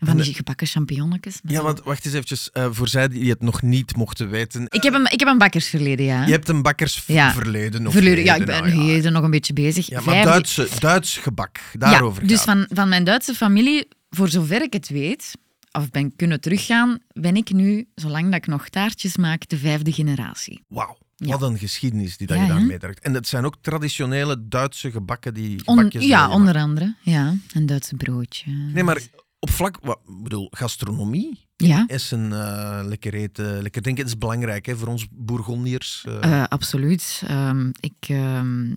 Van 0.00 0.16
die 0.16 0.34
gebakken 0.34 0.66
champignonnetjes. 0.66 1.40
Ja, 1.44 1.62
want 1.62 1.82
wacht 1.82 2.04
eens 2.04 2.14
eventjes. 2.14 2.50
Uh, 2.52 2.66
voor 2.70 2.88
zij 2.88 3.08
die 3.08 3.30
het 3.30 3.40
nog 3.40 3.62
niet 3.62 3.96
mochten 3.96 4.30
weten. 4.30 4.66
Ik 4.68 4.82
heb 4.82 4.94
een, 4.94 5.10
ik 5.10 5.18
heb 5.18 5.28
een 5.28 5.38
bakkersverleden, 5.38 6.06
ja. 6.06 6.26
Je 6.26 6.32
hebt 6.32 6.48
een 6.48 6.62
bakkersverleden? 6.62 7.82
Ja. 7.82 7.90
Verleden, 7.90 8.24
ja, 8.24 8.34
ik 8.34 8.46
ben 8.46 8.62
nou, 8.62 9.02
ja. 9.02 9.10
nog 9.10 9.22
een 9.22 9.30
beetje 9.30 9.52
bezig. 9.52 9.86
Ja, 9.86 10.00
maar 10.00 10.24
Duitse, 10.24 10.68
Duits 10.78 11.16
gebak, 11.16 11.60
daarover 11.72 12.22
ja, 12.22 12.28
dus 12.28 12.40
van, 12.40 12.66
van 12.68 12.88
mijn 12.88 13.04
Duitse 13.04 13.34
familie, 13.34 13.88
voor 14.14 14.28
zover 14.28 14.62
ik 14.62 14.72
het 14.72 14.88
weet, 14.88 15.32
of 15.72 15.90
ben 15.90 16.16
kunnen 16.16 16.40
teruggaan, 16.40 16.98
ben 17.12 17.36
ik 17.36 17.52
nu, 17.52 17.86
zolang 17.94 18.24
dat 18.24 18.34
ik 18.34 18.46
nog 18.46 18.68
taartjes 18.68 19.16
maak, 19.16 19.48
de 19.48 19.58
vijfde 19.58 19.92
generatie. 19.92 20.64
Wauw. 20.68 20.96
Wat 21.16 21.42
een 21.42 21.58
geschiedenis 21.58 22.16
die 22.16 22.26
dat 22.26 22.38
je 22.38 22.46
daar 22.46 22.62
meedraagt. 22.62 23.00
En 23.00 23.14
het 23.14 23.28
zijn 23.28 23.44
ook 23.44 23.56
traditionele 23.60 24.48
Duitse 24.48 24.90
gebakken 24.90 25.34
die 25.34 25.62
ja, 25.88 26.30
onder 26.30 26.56
andere. 26.56 26.94
Ja, 27.00 27.34
een 27.52 27.66
Duitse 27.66 27.96
broodje. 27.96 28.50
Nee, 28.50 28.82
maar 28.82 29.02
op 29.38 29.50
vlak... 29.50 29.78
Wat, 29.82 29.98
bedoel, 30.22 30.48
gastronomie 30.50 31.46
ja. 31.56 31.84
is 31.86 32.10
een 32.10 32.30
uh, 32.30 32.80
lekker 32.82 33.14
eten, 33.14 33.62
lekker 33.62 33.82
denken. 33.82 34.02
Het 34.04 34.12
is 34.12 34.18
belangrijk 34.18 34.66
hè, 34.66 34.76
voor 34.76 34.88
ons 34.88 35.06
Bourgondiërs. 35.10 36.04
Uh. 36.08 36.18
Uh, 36.24 36.44
absoluut. 36.48 37.22
Um, 37.30 37.72
ik... 37.80 38.08
Um, 38.08 38.76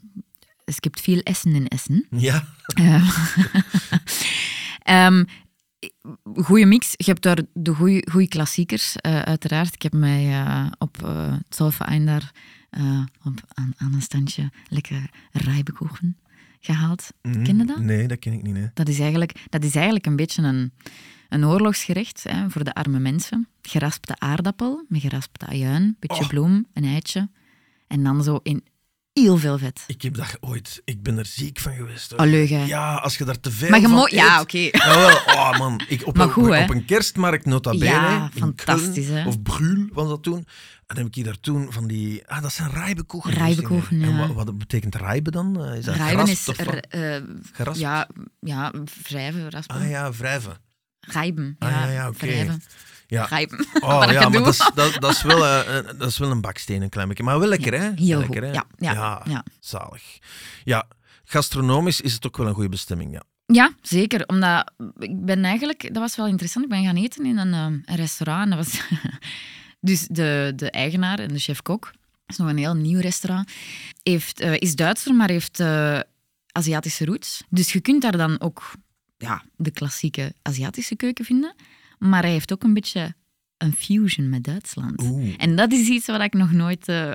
es 0.67 0.75
gibt 0.79 1.01
veel 1.01 1.19
essen 1.19 1.55
in 1.55 1.67
Essen. 1.67 2.07
Ja. 2.09 2.43
um, 4.89 5.25
goede 6.33 6.65
mix. 6.65 6.93
Je 6.95 7.03
hebt 7.03 7.21
daar 7.21 7.39
de 7.53 7.73
goede 8.11 8.27
klassiekers, 8.27 8.95
uh, 8.95 9.19
uiteraard. 9.19 9.73
Ik 9.73 9.81
heb 9.81 9.93
mij 9.93 10.25
uh, 10.25 10.67
op 10.77 10.97
uh, 11.03 11.33
het 11.49 12.05
daar 12.05 12.31
op, 13.23 13.41
aan, 13.53 13.73
aan, 13.77 13.93
een 13.93 14.01
standje 14.01 14.51
lekker 14.69 15.09
rijbekoegen 15.31 16.17
gehaald. 16.59 17.09
Mm, 17.21 17.43
ken 17.43 17.57
je 17.57 17.65
dat? 17.65 17.79
Nee, 17.79 18.07
dat 18.07 18.19
ken 18.19 18.33
ik 18.33 18.41
niet. 18.41 18.53
Nee. 18.53 18.69
Dat, 18.73 18.87
is 18.87 18.99
eigenlijk, 18.99 19.45
dat 19.49 19.63
is 19.63 19.75
eigenlijk 19.75 20.05
een 20.05 20.15
beetje 20.15 20.41
een, 20.41 20.71
een 21.29 21.45
oorlogsgerecht 21.45 22.23
hè, 22.29 22.49
voor 22.49 22.63
de 22.63 22.73
arme 22.73 22.99
mensen. 22.99 23.47
Geraspte 23.61 24.15
aardappel 24.19 24.85
met 24.87 25.01
geraspte 25.01 25.45
ajuin, 25.45 25.95
beetje 25.99 26.23
oh. 26.23 26.29
bloem, 26.29 26.65
een 26.73 26.83
eitje. 26.83 27.29
En 27.87 28.03
dan 28.03 28.23
zo 28.23 28.39
in 28.43 28.63
heel 29.21 29.37
veel 29.37 29.57
vet. 29.57 29.83
Ik 29.87 30.01
heb 30.01 30.13
dat 30.13 30.37
ooit... 30.39 30.81
Ik 30.85 31.03
ben 31.03 31.17
er 31.17 31.25
ziek 31.25 31.59
van 31.59 31.73
geweest. 31.73 32.11
Hoor. 32.11 32.27
Oh, 32.27 32.67
ja, 32.67 32.95
als 32.95 33.17
je 33.17 33.25
daar 33.25 33.39
te 33.39 33.51
veel 33.51 33.69
maar 33.69 33.79
je 33.79 33.87
van. 33.87 34.07
Ja, 34.11 34.41
oké. 34.41 34.69
Okay. 34.69 34.69
Ja, 34.71 35.23
oh 35.25 35.57
man. 35.57 35.81
Ik, 35.87 36.07
op, 36.07 36.17
maar 36.17 36.29
goed, 36.29 36.49
op, 36.49 36.57
op, 36.57 36.69
een 36.69 36.85
kerstmarkt 36.85 37.45
nota 37.45 37.71
bene. 37.71 37.85
Ja, 37.85 38.29
fantastisch. 38.33 39.07
hè? 39.07 39.27
Of 39.27 39.41
Brul 39.41 39.87
was 39.91 40.07
dat 40.07 40.23
toen. 40.23 40.37
En 40.37 40.95
dan 40.95 41.03
heb 41.03 41.15
ik 41.15 41.23
daar 41.23 41.39
toen 41.39 41.71
van 41.71 41.87
die... 41.87 42.27
Ah, 42.27 42.41
dat 42.41 42.51
zijn 42.51 42.71
rijbekoegen. 42.71 43.31
Rijbekoegen, 43.31 43.99
ja. 43.99 44.05
En 44.05 44.33
wat, 44.33 44.45
wat, 44.45 44.57
betekent 44.57 44.95
rijben 44.95 45.31
dan? 45.31 45.65
Is 45.65 45.85
dat 45.85 45.95
rijben 45.95 46.27
is... 46.27 46.49
Of 46.49 46.59
uh, 46.95 47.17
ja, 47.73 48.07
ja, 48.39 48.73
wrijven, 49.03 49.49
raspen. 49.49 49.75
Ah 49.75 49.89
ja, 49.89 50.11
wrijven. 50.11 50.57
Rijben, 51.07 51.55
ah, 51.59 51.69
ja, 51.69 51.89
ja, 51.89 52.07
oké. 52.07 52.25
Okay. 52.25 52.59
Ja. 53.07 53.25
Grijpen. 53.25 53.65
Oh 53.79 54.03
ja, 54.11 54.29
maar 54.29 54.43
dat 54.43 54.47
is, 54.47 54.71
dat, 54.75 54.97
dat, 54.99 55.11
is 55.11 55.21
wel, 55.21 55.37
uh, 55.37 55.65
dat 55.97 56.09
is 56.09 56.17
wel 56.17 56.31
een 56.31 56.41
baksteen, 56.41 56.81
een 56.81 56.89
klein 56.89 57.07
beetje. 57.07 57.23
Maar 57.23 57.39
wel 57.39 57.47
lekker, 57.47 57.73
hè? 57.73 57.91
Heel 57.95 58.19
lekker, 58.19 58.43
goed. 58.43 58.55
Hè? 58.55 58.61
Ja, 58.77 58.93
ja, 58.93 59.21
ja, 59.25 59.43
zalig. 59.59 60.17
Ja, 60.63 60.87
gastronomisch 61.23 62.01
is 62.01 62.13
het 62.13 62.25
ook 62.27 62.37
wel 62.37 62.47
een 62.47 62.53
goede 62.53 62.69
bestemming, 62.69 63.13
ja. 63.13 63.23
Ja, 63.45 63.71
zeker. 63.81 64.25
Omdat 64.25 64.71
ik 64.97 65.25
ben 65.25 65.43
eigenlijk... 65.43 65.81
Dat 65.81 65.97
was 65.97 66.15
wel 66.15 66.27
interessant. 66.27 66.65
Ik 66.65 66.71
ben 66.71 66.83
gaan 66.83 66.95
eten 66.95 67.25
in 67.25 67.37
een, 67.37 67.53
um, 67.53 67.81
een 67.85 67.95
restaurant. 67.95 68.43
En 68.43 68.57
dat 68.57 68.65
was 68.65 68.81
dus 69.79 70.07
de, 70.07 70.53
de 70.55 70.71
eigenaar 70.71 71.19
en 71.19 71.27
de 71.27 71.39
chef-kok. 71.39 71.83
Dat 71.83 71.91
is 72.27 72.37
nog 72.37 72.49
een 72.49 72.57
heel 72.57 72.75
nieuw 72.75 72.99
restaurant. 72.99 73.51
Heeft, 74.03 74.41
uh, 74.41 74.53
is 74.53 74.75
Duitser, 74.75 75.13
maar 75.13 75.29
heeft 75.29 75.59
uh, 75.59 75.99
Aziatische 76.51 77.05
roots. 77.05 77.43
Dus 77.49 77.73
je 77.73 77.79
kunt 77.79 78.01
daar 78.01 78.17
dan 78.17 78.41
ook 78.41 78.71
ja, 79.17 79.43
de 79.55 79.71
klassieke 79.71 80.33
Aziatische 80.41 80.95
keuken 80.95 81.25
vinden. 81.25 81.55
Maar 81.99 82.21
hij 82.21 82.31
heeft 82.31 82.53
ook 82.53 82.63
een 82.63 82.73
beetje 82.73 83.15
een 83.57 83.73
fusion 83.73 84.29
met 84.29 84.43
Duitsland. 84.43 85.01
Oeh. 85.01 85.33
En 85.37 85.55
dat 85.55 85.71
is 85.71 85.87
iets 85.87 86.05
wat 86.05 86.21
ik 86.21 86.33
nog 86.33 86.51
nooit 86.51 86.87
uh, 86.87 87.05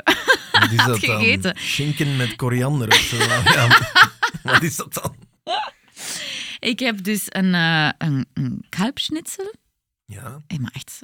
wat 0.60 0.70
is 0.70 0.76
had 0.76 0.86
dat 0.86 0.98
gegeten. 0.98 1.42
Dan? 1.42 1.62
Schinken 1.62 2.16
met 2.16 2.36
koriander 2.36 2.88
of 2.88 2.94
zo. 2.94 3.16
ja, 3.52 3.78
wat 4.42 4.62
is 4.62 4.76
dat 4.76 4.94
dan? 4.94 5.16
Ik 6.58 6.78
heb 6.78 7.04
dus 7.04 7.22
een, 7.28 7.54
uh, 7.54 7.90
een, 7.98 8.26
een 8.34 8.64
kalbschnitzel. 8.68 9.54
Ja. 10.04 10.42
Hey, 10.46 10.58
maar 10.58 10.72
echt 10.74 11.00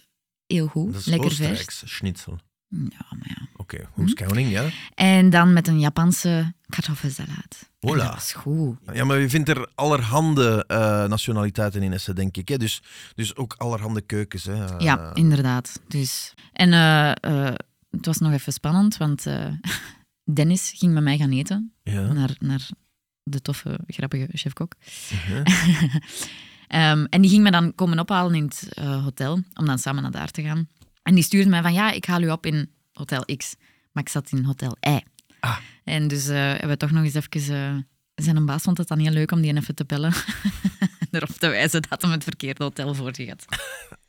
heel 0.46 0.66
goed. 0.66 0.92
Dat 0.92 1.00
is 1.00 1.06
Lekker 1.06 1.32
vers. 1.32 1.82
schnitzel. 1.84 2.38
Ja, 2.68 3.06
maar 3.10 3.28
ja. 3.28 3.48
Oké, 3.56 3.74
okay. 3.74 3.88
who's 3.94 4.14
counting, 4.14 4.50
ja? 4.50 4.64
En 4.94 5.30
dan 5.30 5.52
met 5.52 5.68
een 5.68 5.80
Japanse 5.80 6.52
kartoffelsalaat. 6.66 7.70
Hola. 7.78 8.00
En 8.00 8.06
dat 8.06 8.14
was 8.14 8.32
goed. 8.32 8.76
Ja, 8.92 9.04
maar 9.04 9.18
je 9.18 9.28
vindt 9.28 9.48
er 9.48 9.70
allerhande 9.74 10.64
uh, 10.68 10.78
nationaliteiten 11.04 11.82
in 11.82 11.92
Essen, 11.92 12.14
denk 12.14 12.36
ik. 12.36 12.48
Hè? 12.48 12.56
Dus, 12.56 12.82
dus 13.14 13.36
ook 13.36 13.54
allerhande 13.58 14.00
keukens. 14.00 14.44
Hè? 14.44 14.54
Uh, 14.54 14.74
Ja, 14.78 15.14
inderdaad. 15.14 15.80
Dus. 15.88 16.34
En 16.52 16.72
uh, 16.72 17.52
het 17.90 18.06
was 18.06 18.18
nog 18.18 18.32
even 18.32 18.52
spannend, 18.52 18.96
want 18.96 19.26
Dennis 20.34 20.72
ging 20.76 20.92
met 20.92 21.02
mij 21.02 21.18
gaan 21.18 21.32
eten. 21.32 21.72
Ja. 21.82 22.12
Naar, 22.12 22.36
naar 22.38 22.68
de 23.22 23.42
toffe, 23.42 23.78
grappige 23.86 24.28
chef-kok. 24.32 24.74
-huh. 25.26 25.36
um, 26.90 27.06
en 27.14 27.20
die 27.20 27.30
ging 27.30 27.42
me 27.42 27.50
dan 27.50 27.74
komen 27.74 27.98
ophalen 27.98 28.34
in 28.34 28.44
het 28.44 28.78
hotel, 28.78 29.42
om 29.54 29.66
dan 29.66 29.78
samen 29.78 30.02
naar 30.02 30.10
daar 30.10 30.30
te 30.30 30.42
gaan. 30.42 30.68
En 31.08 31.14
die 31.14 31.24
stuurde 31.24 31.48
mij 31.48 31.62
van, 31.62 31.72
ja, 31.72 31.90
ik 31.90 32.04
haal 32.04 32.22
u 32.22 32.30
op 32.30 32.46
in 32.46 32.70
Hotel 32.92 33.24
X. 33.36 33.54
Maar 33.92 34.02
ik 34.02 34.08
zat 34.08 34.32
in 34.32 34.44
Hotel 34.44 34.76
Y. 34.80 35.00
Ah. 35.40 35.58
En 35.84 36.08
dus 36.08 36.26
uh, 36.26 36.34
hebben 36.34 36.68
we 36.68 36.76
toch 36.76 36.90
nog 36.90 37.04
eens 37.04 37.14
even... 37.14 37.86
Uh, 38.14 38.24
zijn 38.24 38.46
baas 38.46 38.62
vond 38.62 38.78
het 38.78 38.88
dan 38.88 38.98
heel 38.98 39.10
leuk 39.10 39.30
om 39.30 39.40
die 39.40 39.56
even 39.56 39.74
te 39.74 39.84
bellen. 39.84 40.12
Erop 41.10 41.28
te 41.28 41.48
wijzen 41.48 41.82
dat 41.88 42.02
hem 42.02 42.10
het 42.10 42.24
verkeerde 42.24 42.64
hotel 42.64 42.94
voor 42.94 43.14
zich 43.14 43.28
had. 43.28 43.44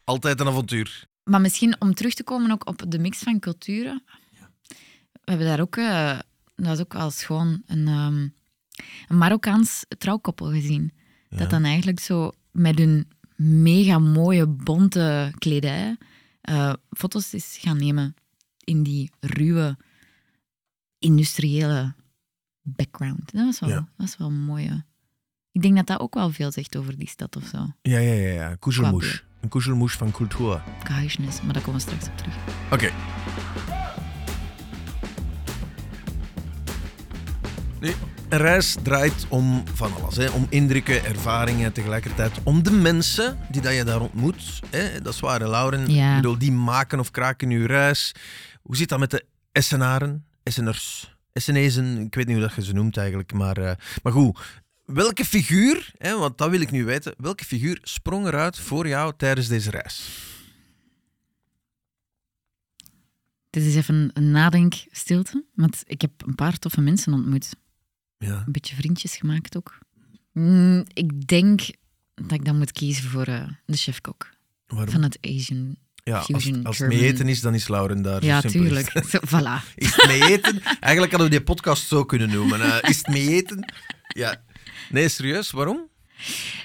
Altijd 0.04 0.40
een 0.40 0.48
avontuur. 0.48 1.08
Maar 1.24 1.42
misschien 1.42 1.82
om 1.82 1.94
terug 1.94 2.14
te 2.14 2.24
komen 2.24 2.52
ook 2.52 2.68
op 2.68 2.84
de 2.88 3.00
mix 3.00 3.18
van 3.18 3.40
culturen. 3.40 4.04
Ja. 4.32 4.50
We 5.12 5.32
hebben 5.32 5.48
daar 5.48 5.60
ook... 5.60 5.76
Uh, 5.76 6.20
dat 6.56 6.74
is 6.74 6.80
ook 6.80 6.94
wel 6.94 7.12
schoon. 7.12 7.62
Een, 7.66 7.88
um, 7.88 8.34
een 9.08 9.18
Marokkaans 9.18 9.86
trouwkoppel 9.98 10.52
gezien. 10.52 10.92
Ja. 11.30 11.38
Dat 11.38 11.50
dan 11.50 11.64
eigenlijk 11.64 12.00
zo 12.00 12.32
met 12.52 12.78
hun 12.78 13.08
mega 13.36 14.00
mooie, 14.00 14.48
bonte 14.48 15.32
kledij... 15.38 15.98
Uh, 16.50 16.74
foto's 16.90 17.34
is 17.34 17.58
gaan 17.62 17.78
nemen 17.78 18.16
in 18.64 18.84
die 18.84 19.12
ruwe, 19.20 19.78
industriële 21.00 21.94
background. 22.62 23.32
Dat 23.34 23.46
was 23.46 23.60
wel, 23.60 23.70
Ja. 23.70 23.76
dat 23.76 23.86
was 23.98 24.18
wel 24.18 24.28
een 24.28 24.42
mooie. 24.44 24.86
Ik 25.52 25.62
denk 25.62 25.76
dat 25.76 25.88
dat 25.88 26.00
ook 26.00 26.14
wel 26.14 26.32
veel 26.32 26.52
zegt 26.52 26.76
over 26.76 26.98
die 26.98 27.08
stad 27.08 27.36
of 27.36 27.44
zo. 27.46 27.58
Ja, 27.82 27.98
ja, 27.98 28.14
ja. 28.14 28.30
ja. 28.34 28.56
Kuzelmoes. 28.56 29.24
Een 29.42 29.50
kuzelmoes 29.50 29.94
van 29.94 30.12
cultuur. 30.12 30.62
Geheimnis, 30.84 31.42
maar 31.42 31.54
daar 31.54 31.64
komen 31.64 31.82
we 31.86 31.88
straks 31.88 32.08
op 32.08 32.18
terug. 32.18 32.36
Oké. 32.72 32.92
Nu, 37.80 37.94
een 38.30 38.38
reis 38.38 38.76
draait 38.84 39.26
om 39.30 39.64
van 39.74 39.94
alles. 39.94 40.16
Hè. 40.16 40.30
Om 40.30 40.48
indrukken, 40.50 41.06
ervaringen, 41.06 41.74
tegelijkertijd 41.74 42.32
om 42.44 42.64
de 42.64 42.72
mensen 42.72 43.38
die 43.50 43.62
dat 43.62 43.74
je 43.74 43.84
daar 43.84 44.02
ontmoet. 44.02 44.60
Hè. 44.70 45.02
Dat 45.02 45.14
is 45.14 45.20
waar, 45.20 45.48
Lauren. 45.48 45.92
Ja. 45.92 46.10
Ik 46.10 46.22
bedoel, 46.22 46.38
die 46.38 46.52
maken 46.52 47.00
of 47.00 47.12
kraken 47.12 47.50
je 47.50 47.68
reis. 47.68 48.16
Hoe 48.62 48.76
zit 48.76 48.90
dat 48.90 49.00
met 49.00 49.12
de 49.12 49.26
Essenaren, 49.52 50.26
Esseners? 50.44 51.18
Essenezen, 51.34 52.00
ik 52.00 52.16
weet 52.16 52.26
niet 52.28 52.36
hoe 52.38 52.46
dat 52.46 52.56
je 52.56 52.64
ze 52.64 52.74
noemt 52.74 52.98
eigenlijk, 52.98 53.34
maar, 53.34 53.58
eh, 53.58 53.76
maar 54.04 54.14
goed. 54.14 54.40
Welke 54.86 55.26
figuur, 55.26 55.92
hè, 55.98 56.18
want 56.18 56.38
dat 56.38 56.50
wil 56.50 56.62
ik 56.62 56.72
nu 56.72 56.86
weten, 56.86 57.14
welke 57.18 57.46
figuur 57.46 57.80
sprong 57.84 58.28
eruit 58.28 58.60
voor 58.60 58.88
jou 58.88 59.14
tijdens 59.18 59.48
deze 59.48 59.70
reis? 59.70 60.10
Dit 63.50 63.64
is 63.64 63.76
even 63.76 64.10
een 64.14 64.32
nadenkstilte, 64.32 65.44
want 65.56 65.84
ik 65.86 66.02
heb 66.02 66.12
een 66.26 66.36
paar 66.36 66.60
toffe 66.60 66.82
mensen 66.82 67.14
ontmoet. 67.14 67.50
Ja. 68.20 68.44
Een 68.46 68.52
beetje 68.52 68.76
vriendjes 68.76 69.16
gemaakt 69.16 69.58
ook. 69.58 69.78
Mm, 70.34 70.86
ik 70.94 71.28
denk 71.28 71.62
dat 72.16 72.32
ik 72.32 72.46
dan 72.46 72.58
moet 72.58 72.72
kiezen 72.72 73.10
voor 73.10 73.24
eh, 73.26 73.48
de 73.66 73.78
chefkok 73.78 74.30
Waarom? 74.68 74.90
van 74.94 75.04
het 75.04 75.18
Asian. 75.22 75.76
Ja, 76.04 76.18
als, 76.18 76.26
Fusion 76.26 76.64
als 76.64 76.78
het 76.78 76.92
eten 76.92 77.28
is, 77.28 77.42
dan 77.42 77.54
is 77.54 77.68
Lauren 77.68 78.02
daar. 78.02 78.24
Ja, 78.24 78.44
is 78.44 78.52
tuurlijk. 78.52 78.92
Zo, 79.10 79.20
voilà. 79.26 79.64
Is 79.76 79.96
het 79.96 80.08
mee 80.08 80.24
eten? 80.24 80.62
Eigenlijk 80.64 81.12
hadden 81.12 81.30
we 81.30 81.36
die 81.36 81.44
podcast 81.44 81.88
zo 81.88 82.06
kunnen 82.06 82.30
noemen. 82.30 82.62
eh, 82.62 82.90
is 82.90 82.98
het 82.98 83.08
mee 83.08 83.28
eten? 83.28 83.74
Ja. 84.08 84.44
Nee, 84.90 85.10
serieus, 85.10 85.52
waarom? 85.52 85.88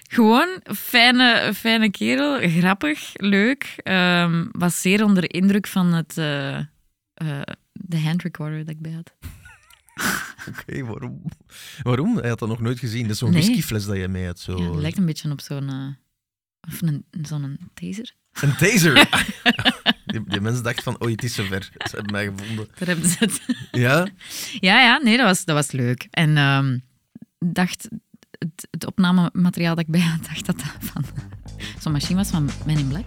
Gewoon 0.08 0.60
fijne, 0.76 1.52
fijne 1.54 1.90
kerel, 1.90 2.48
grappig, 2.48 3.10
leuk. 3.14 3.74
Ehm, 3.76 4.46
was 4.52 4.80
zeer 4.80 5.04
onder 5.04 5.22
de 5.22 5.28
indruk 5.28 5.66
van 5.66 5.92
het, 5.92 6.18
eh, 6.18 6.56
eh, 6.58 6.66
de 7.72 8.00
handrecorder 8.00 8.58
dat 8.58 8.74
ik 8.74 8.80
bij 8.80 8.92
had. 8.92 9.12
Oké, 10.50 10.84
waarom? 10.84 11.22
Waarom? 11.82 12.16
Hij 12.18 12.28
had 12.28 12.38
dat 12.38 12.48
nog 12.48 12.60
nooit 12.60 12.78
gezien. 12.78 13.02
Dat 13.02 13.10
is 13.10 13.18
zo'n 13.18 13.30
Nee. 13.30 13.42
whiskyfles 13.42 13.84
dat 13.84 13.96
je 13.96 14.08
mee 14.08 14.26
had. 14.26 14.38
Zo. 14.40 14.56
Ja, 14.62 14.70
het 14.70 14.80
lijkt 14.80 14.98
een 14.98 15.06
beetje 15.06 15.30
op 15.30 15.40
zo'n 15.40 15.68
eh, 15.68 15.86
of 16.72 16.82
een, 16.82 17.04
zo'n 17.22 17.58
taser. 17.74 18.14
Een 18.32 18.56
taser. 18.56 18.94
die, 20.06 20.24
die 20.26 20.40
mensen 20.40 20.62
dachten 20.62 20.82
van, 20.82 21.00
oh, 21.00 21.10
het 21.10 21.22
is 21.24 21.34
zover. 21.34 21.62
Ze 21.72 21.96
hebben 21.96 22.12
mij 22.12 22.24
gevonden. 22.24 22.68
Daar 22.78 22.88
hebben 22.88 23.08
ze 23.08 23.16
het. 23.18 23.40
Ja? 23.70 24.08
Ja, 24.60 24.80
ja, 24.80 24.98
nee, 24.98 25.16
dat 25.16 25.26
was, 25.26 25.44
dat 25.44 25.56
was 25.56 25.70
leuk. 25.70 26.06
En 26.10 26.36
ehm, 26.36 26.78
dacht, 27.38 27.88
het, 28.30 28.68
het 28.70 28.86
opnamemateriaal 28.86 29.74
dat 29.74 29.84
ik 29.84 29.90
bij 29.90 30.00
had, 30.00 30.24
dacht 30.24 30.46
dat 30.46 30.56
dat 30.56 30.74
van 30.80 31.04
zo'n 31.80 31.92
machine 31.92 32.16
was 32.18 32.28
van 32.30 32.50
Men 32.66 32.78
in 32.78 32.88
Black. 32.88 33.06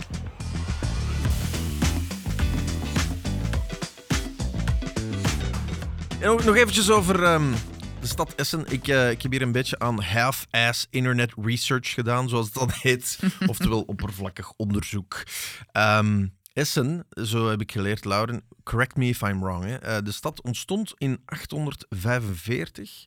Nog 6.22 6.56
eventjes 6.56 6.90
over 6.90 7.24
ehm, 7.24 7.52
de 8.00 8.08
stad 8.08 8.36
Essen. 8.36 8.66
Ik, 8.72 8.88
eh, 8.88 9.12
ik 9.12 9.22
heb 9.22 9.32
hier 9.32 9.42
een 9.42 9.52
beetje 9.52 9.80
aan 9.80 10.02
half-ass 10.02 10.88
internet 10.90 11.34
research 11.42 11.94
gedaan, 11.94 12.30
zoals 12.30 12.52
dat 12.52 12.74
heet. 12.82 13.20
Oftewel 13.48 13.82
oppervlakkig 13.82 14.52
onderzoek. 14.56 15.24
Ehm, 15.72 16.28
Essen, 16.54 17.08
zo 17.24 17.50
heb 17.50 17.62
ik 17.62 17.72
geleerd, 17.72 18.06
Lauren, 18.06 18.44
correct 18.64 18.96
me 18.96 19.06
if 19.06 19.22
I'm 19.22 19.40
wrong. 19.40 19.64
Hè. 19.64 19.76
Eh, 19.76 19.98
de 20.04 20.12
stad 20.12 20.42
ontstond 20.42 20.94
in 20.98 21.22
845. 21.26 23.06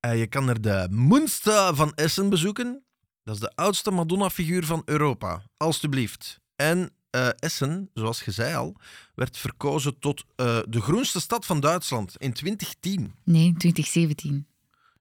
Eh, 0.00 0.18
je 0.18 0.26
kan 0.26 0.48
er 0.48 0.60
de 0.60 0.86
Munster 0.90 1.74
van 1.74 1.92
Essen 1.94 2.28
bezoeken. 2.28 2.84
Dat 3.24 3.34
is 3.34 3.40
de 3.40 3.52
oudste 3.54 3.90
Madonna-figuur 3.90 4.64
van 4.64 4.82
Europa. 4.84 5.42
Alsjeblieft. 5.56 6.40
En 6.56 6.90
eh, 7.12 7.28
Essen, 7.38 7.90
zoals 7.94 8.22
je 8.22 8.30
zei 8.30 8.54
al, 8.54 8.76
werd 9.14 9.38
verkozen 9.38 9.98
tot 9.98 10.24
eh, 10.36 10.58
de 10.68 10.80
groenste 10.80 11.20
stad 11.20 11.46
van 11.46 11.60
Duitsland 11.60 12.16
in 12.16 12.32
2010. 12.32 13.14
Nee, 13.24 13.54
2017. 13.56 14.46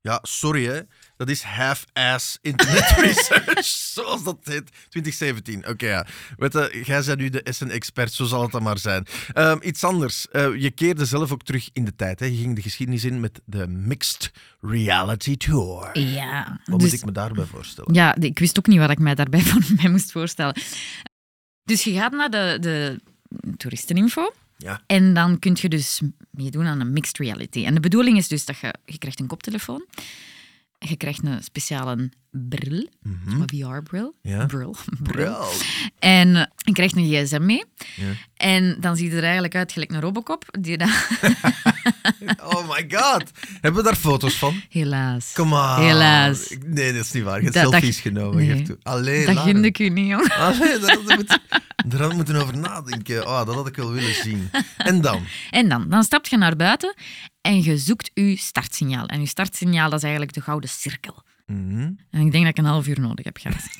Ja, 0.02 0.20
sorry 0.22 0.66
hè. 0.66 0.82
Dat 1.18 1.30
is 1.30 1.42
half-ass 1.44 2.38
internet 2.42 2.90
research, 3.06 3.66
zoals 3.66 4.24
dat 4.24 4.38
heet. 4.44 4.72
2017, 4.90 5.68
oké 5.68 5.88
ja. 5.88 6.06
Weet 6.38 6.54
je, 6.54 6.82
jij 6.86 7.04
bent 7.04 7.20
nu 7.20 7.30
de 7.30 7.44
Essen-expert, 7.44 8.14
zo 8.14 8.26
zal 8.26 8.42
het 8.42 8.52
dan 8.52 8.64
maar 8.64 8.78
zijn. 8.78 9.06
Ehm, 9.34 9.58
iets 9.62 9.84
anders. 9.84 10.28
Eh, 10.28 10.56
je 10.56 10.72
keerde 10.72 11.06
zelf 11.06 11.32
ook 11.32 11.44
terug 11.44 11.70
in 11.74 11.86
de 11.86 11.96
tijd. 11.96 12.20
Hè. 12.20 12.26
Je 12.26 12.38
ging 12.38 12.56
de 12.56 12.62
geschiedenis 12.62 13.04
in 13.04 13.20
met 13.20 13.42
de 13.46 13.68
Mixed 13.68 14.32
Reality 14.62 15.38
Tour. 15.38 16.00
Ja. 16.00 16.60
Wat 16.66 16.80
dus, 16.80 16.90
moet 16.92 17.00
ik 17.00 17.06
me 17.06 17.12
daarbij 17.12 17.46
voorstellen? 17.46 17.94
Ja, 17.94 18.16
ik 18.16 18.40
wist 18.40 18.58
ook 18.58 18.68
niet 18.68 18.80
wat 18.80 18.90
ik 18.92 19.00
mij 19.00 19.16
daarbij 19.16 19.42
voor 19.50 19.64
mij 19.76 19.90
moest 19.90 20.12
voorstellen. 20.12 20.56
Dus 21.64 21.84
je 21.84 21.94
gaat 21.94 22.12
naar 22.12 22.30
de, 22.30 22.58
de 22.62 23.00
toeristeninfo. 23.58 24.34
Ja. 24.58 24.82
En 24.86 25.14
dan 25.14 25.40
kun 25.40 25.58
je 25.62 25.70
dus 25.70 26.02
meedoen 26.30 26.66
aan 26.66 26.80
een 26.80 26.94
mixed 26.94 27.18
reality. 27.18 27.66
En 27.66 27.74
de 27.74 27.80
bedoeling 27.80 28.18
is 28.18 28.28
dus 28.28 28.46
dat 28.46 28.58
je, 28.58 28.74
je 28.86 28.98
krijgt 28.98 29.20
een 29.20 29.28
koptelefoon. 29.28 29.86
Je 30.88 30.96
krijgt 30.98 31.24
een 31.24 31.44
speciale 31.44 32.10
bril, 32.32 32.88
Mhm. 33.02 33.42
een 33.42 33.50
VR-bril. 33.50 34.16
Ja. 34.22 34.46
Bril. 34.56 34.76
bril. 35.04 35.46
En 36.00 36.36
eh, 36.36 36.46
je 36.56 36.72
krijgt 36.72 36.96
een 36.96 37.08
gsm 37.10 37.46
mee. 37.46 37.64
Ja. 37.96 38.06
En 38.36 38.78
dan 38.80 38.96
ziet 38.96 39.12
je 39.12 39.18
er 39.18 39.24
eigenlijk 39.24 39.56
uit 39.56 39.72
gelijk 39.72 39.92
een 39.92 40.02
Robocop. 40.02 40.46
Die 40.60 40.78
dan, 40.78 40.90
Oh 42.54 42.70
my 42.70 42.86
god. 42.90 43.24
Hebben 43.62 43.84
we 43.84 43.88
daar 43.90 43.96
foto's 43.98 44.34
van? 44.36 44.62
helaas. 44.70 45.32
Come 45.34 45.56
on. 45.78 45.84
Helaas. 45.86 46.56
Nee, 46.66 46.94
dat 46.94 47.06
is 47.06 47.12
niet 47.12 47.24
waar. 47.24 47.38
Je 47.38 47.42
hebt 47.44 47.54
Dat- 47.54 47.64
dat- 47.64 47.72
selfies 47.72 48.00
genomen. 48.00 48.48
nee. 48.48 48.62
toe. 48.62 48.78
Allee, 48.84 49.26
Dat 49.26 49.38
gun 49.38 49.66
ik 49.66 49.80
u 49.80 49.90
niet, 49.90 50.08
jong. 50.08 50.28
Allee, 50.48 50.80
daar 50.80 50.96
had 50.96 51.10
ik 51.10 51.16
moeten, 51.16 51.42
daar 51.88 52.02
had 52.02 52.14
moeten 52.14 52.36
over 52.36 52.58
nadenken. 52.58 53.28
Oh, 53.28 53.46
dat 53.46 53.56
had 53.56 53.68
ik 53.68 53.76
wel 53.76 53.92
willen 53.92 54.14
zien. 54.16 54.50
En 54.78 55.02
dan? 55.02 55.24
En 55.50 55.70
dan, 55.70 55.90
dan 55.90 56.04
stap 56.04 56.28
je 56.28 56.38
naar 56.38 56.56
buiten 56.56 56.96
en 57.42 57.64
je 57.64 57.78
zoekt 57.78 58.12
je 58.14 58.38
startsignaal. 58.38 59.06
En 59.06 59.20
je 59.20 59.28
startsignaal, 59.28 59.90
dat 59.90 59.98
is 59.98 60.04
eigenlijk 60.04 60.34
de 60.34 60.42
gouden 60.42 60.70
cirkel. 60.70 61.24
Mhm. 61.46 61.92
En 62.10 62.26
ik 62.26 62.32
denk 62.32 62.44
dat 62.44 62.48
ik 62.48 62.58
een 62.58 62.66
half 62.66 62.88
uur 62.88 63.00
nodig 63.00 63.26
heb 63.26 63.38
gehad. 63.38 63.64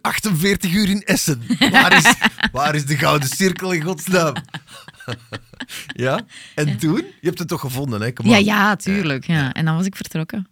48 0.00 0.72
uur 0.72 0.88
in 0.88 1.02
Essen. 1.02 1.42
Waar 1.70 1.96
is, 1.96 2.14
waar 2.52 2.74
is 2.74 2.86
de 2.86 2.96
gouden 2.96 3.28
cirkel 3.28 3.72
in 3.72 3.82
godsnaam? 3.82 4.34
ja? 5.86 6.20
En 6.54 6.78
toen? 6.78 6.96
Je 6.96 7.26
hebt 7.26 7.38
het 7.38 7.48
toch 7.48 7.60
gevonden, 7.60 8.00
hè? 8.00 8.10
Ja, 8.22 8.36
ja, 8.36 8.76
tuurlijk. 8.76 9.26
Ja. 9.26 9.52
En 9.52 9.64
dan 9.64 9.76
was 9.76 9.86
ik 9.86 9.96
vertrokken. 9.96 10.46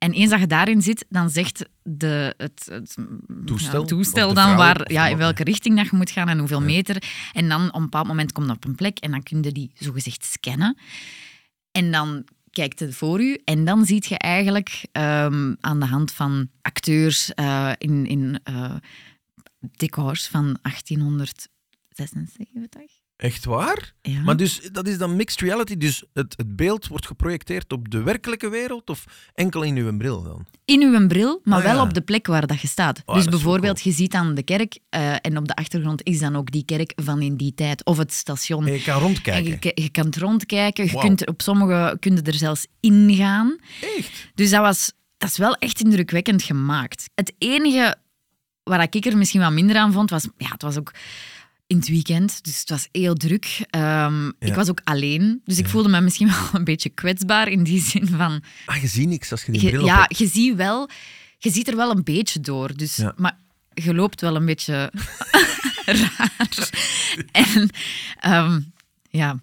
En 0.00 0.12
eens 0.12 0.30
dat 0.30 0.40
je 0.40 0.46
daarin 0.46 0.82
zit, 0.82 1.06
dan 1.08 1.30
zegt 1.30 1.68
de, 1.82 2.34
het, 2.36 2.68
het 2.70 2.96
Toestel? 3.46 3.80
ja, 3.80 3.86
toestel 3.86 4.28
de 4.28 4.34
dan 4.34 4.44
vrouw? 4.44 4.56
waar, 4.56 4.92
ja, 4.92 5.06
in 5.06 5.16
welke 5.16 5.44
richting 5.44 5.76
dat 5.76 5.90
je 5.90 5.96
moet 5.96 6.10
gaan 6.10 6.28
en 6.28 6.38
hoeveel 6.38 6.60
meter. 6.60 7.02
En 7.32 7.48
dan 7.48 7.68
op 7.68 7.74
een 7.74 7.82
bepaald 7.82 8.06
moment 8.06 8.32
komt 8.32 8.46
dat 8.46 8.56
op 8.56 8.64
een 8.64 8.74
plek 8.74 8.98
en 8.98 9.10
dan 9.10 9.22
kun 9.22 9.42
je 9.42 9.52
die 9.52 9.70
zogezegd 9.74 10.24
scannen. 10.24 10.78
En 11.72 11.90
dan 11.90 12.24
kijkt 12.50 12.80
het 12.80 12.94
voor 12.94 13.20
u 13.20 13.40
en 13.44 13.64
dan 13.64 13.84
zie 13.84 14.04
je 14.08 14.18
eigenlijk 14.18 14.86
ehm, 14.92 15.54
aan 15.60 15.80
de 15.80 15.86
hand 15.86 16.12
van 16.12 16.50
acteurs 16.62 17.34
eh, 17.34 17.72
in, 17.78 18.06
in 18.06 18.40
eh, 18.44 18.74
decors 19.60 20.26
van 20.26 20.58
1876. 20.62 22.99
Echt 23.20 23.44
waar? 23.44 23.92
Ja. 24.02 24.20
Maar 24.20 24.36
dus, 24.36 24.60
dat 24.72 24.88
is 24.88 24.98
dan 24.98 25.16
mixed 25.16 25.40
reality. 25.40 25.76
Dus 25.76 26.04
het, 26.12 26.34
het 26.36 26.56
beeld 26.56 26.86
wordt 26.86 27.06
geprojecteerd 27.06 27.72
op 27.72 27.90
de 27.90 28.02
werkelijke 28.02 28.48
wereld 28.48 28.90
of 28.90 29.04
enkel 29.34 29.62
in 29.62 29.76
uw 29.76 29.96
bril 29.96 30.22
dan? 30.22 30.46
In 30.64 30.82
uw 30.82 31.06
bril, 31.06 31.40
maar 31.44 31.58
Ah, 31.58 31.64
wel 31.64 31.74
ja. 31.74 31.82
op 31.82 31.94
de 31.94 32.00
plek 32.00 32.26
waar 32.26 32.46
dat 32.46 32.60
je 32.60 32.68
staat. 32.68 33.02
Oh, 33.06 33.14
dus 33.14 33.24
bijvoorbeeld, 33.24 33.80
je 33.80 33.90
ziet 33.92 34.12
dan 34.12 34.34
de 34.34 34.42
kerk 34.42 34.78
eh, 34.88 35.14
en 35.20 35.36
op 35.36 35.48
de 35.48 35.54
achtergrond 35.54 36.02
is 36.02 36.18
dan 36.18 36.36
ook 36.36 36.50
die 36.50 36.64
kerk 36.64 36.92
van 36.96 37.22
in 37.22 37.36
die 37.36 37.54
tijd. 37.54 37.84
Of 37.84 37.96
het 37.98 38.12
station. 38.12 38.66
En 38.66 38.72
je 38.72 38.82
kan 38.82 38.94
En 38.94 39.00
rondkijken. 39.00 39.72
je, 39.74 39.88
kan 39.88 40.12
rondkijken. 40.18 40.84
Je 40.84 40.98
kunt 40.98 41.26
op 41.26 41.42
sommige 41.42 41.96
kun 42.00 42.14
je 42.16 42.22
er 42.22 42.34
zelfs 42.34 42.66
ingaan. 42.80 43.56
Echt? 43.96 44.30
Dus 44.34 44.50
dat, 44.50 44.60
was, 44.60 44.92
dat 45.18 45.28
is 45.30 45.36
wel 45.36 45.54
echt 45.54 45.80
indrukwekkend 45.80 46.42
gemaakt. 46.42 47.10
Het 47.14 47.32
enige 47.38 47.96
waar 48.62 48.82
ik 48.90 49.06
er 49.06 49.16
misschien 49.16 49.40
wat 49.40 49.52
minder 49.52 49.76
aan 49.76 49.92
vond, 49.92 50.10
was... 50.10 50.28
Ja, 50.36 50.48
het 50.50 50.62
was 50.62 50.78
ook 50.78 50.92
in 51.70 51.76
het 51.76 51.88
weekend, 51.88 52.44
dus 52.44 52.60
het 52.60 52.68
was 52.70 52.88
heel 52.92 53.14
druk. 53.14 53.66
Ehm, 53.70 54.30
Ik 54.38 54.54
was 54.54 54.68
ook 54.68 54.80
alleen, 54.84 55.40
dus 55.44 55.58
ik 55.58 55.68
voelde 55.68 55.88
me 55.88 56.00
misschien 56.00 56.28
wel 56.36 56.48
een 56.52 56.64
beetje 56.64 56.88
kwetsbaar 56.88 57.48
in 57.48 57.62
die 57.62 57.82
zin 57.82 58.06
van... 58.06 58.42
Ah, 58.66 58.76
je 58.80 58.86
ziet 58.86 59.08
niks 59.08 59.30
als 59.30 59.44
je 59.44 59.52
die 59.52 59.60
bril 59.66 59.80
op 59.80 59.86
ja, 59.86 60.04
je 60.08 60.26
ziet 60.26 60.54
wel... 60.56 60.88
Je 61.38 61.50
ziet 61.50 61.68
er 61.68 61.76
wel 61.76 61.90
een 61.90 62.04
beetje 62.04 62.40
door, 62.40 62.76
dus... 62.76 62.96
Ja. 62.96 63.12
Maar 63.16 63.38
je 63.74 63.94
loopt 63.94 64.20
wel 64.20 64.36
een 64.36 64.44
beetje 64.46 64.92
raar. 65.84 66.70
En 67.32 67.70
ehm, 68.20 68.60
ja, 69.10 69.40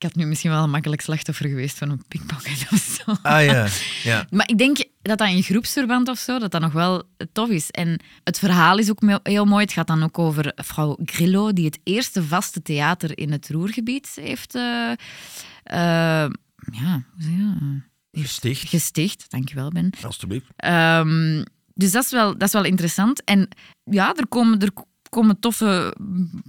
ik 0.00 0.06
had 0.06 0.14
nu 0.14 0.26
misschien 0.26 0.50
wel 0.50 0.62
een 0.62 0.70
makkelijk 0.70 1.00
slachtoffer 1.00 1.48
geweest 1.48 1.78
van 1.78 1.90
een 1.90 2.02
pickpocket 2.08 2.66
of 2.72 2.78
zo. 2.78 3.12
Ah 3.22 3.44
ja, 3.44 3.68
ja. 4.10 4.26
Maar 4.30 4.48
ik 4.48 4.58
denk 4.58 4.84
dat 5.02 5.18
dat 5.18 5.28
in 5.28 5.42
groepsverband 5.42 6.08
of 6.08 6.18
zo, 6.18 6.38
dat 6.38 6.50
dat 6.50 6.60
nog 6.60 6.72
wel 6.72 7.02
tof 7.32 7.48
is. 7.48 7.70
En 7.70 8.00
het 8.24 8.38
verhaal 8.38 8.78
is 8.78 8.90
ook 8.90 9.20
heel 9.22 9.44
mooi. 9.44 9.64
Het 9.64 9.72
gaat 9.72 9.86
dan 9.86 10.02
ook 10.02 10.18
over 10.18 10.52
vrouw 10.56 10.98
Grillo, 11.04 11.52
die 11.52 11.64
het 11.64 11.78
eerste 11.82 12.22
vaste 12.22 12.62
theater 12.62 13.18
in 13.18 13.32
het 13.32 13.48
Roergebied 13.50 14.12
heeft 14.14 14.54
eh, 14.54 14.90
eh, 15.62 16.30
ja, 16.70 17.02
hoe 17.12 17.22
zeg 17.22 17.32
je? 17.32 17.82
Gesticht. 18.12 18.68
gesticht. 18.68 19.30
Dankjewel, 19.30 19.70
Ben. 19.70 19.92
Alsjeblieft. 20.02 20.46
Ehm, 20.56 21.44
dus 21.74 21.92
dat 21.92 22.04
is, 22.04 22.10
wel, 22.10 22.32
dat 22.32 22.42
is 22.42 22.52
wel 22.52 22.64
interessant. 22.64 23.24
En 23.24 23.48
ja, 23.84 24.14
er 24.14 24.28
komen, 24.28 24.58
er 24.58 24.72
komen 25.10 25.38
toffe 25.40 25.96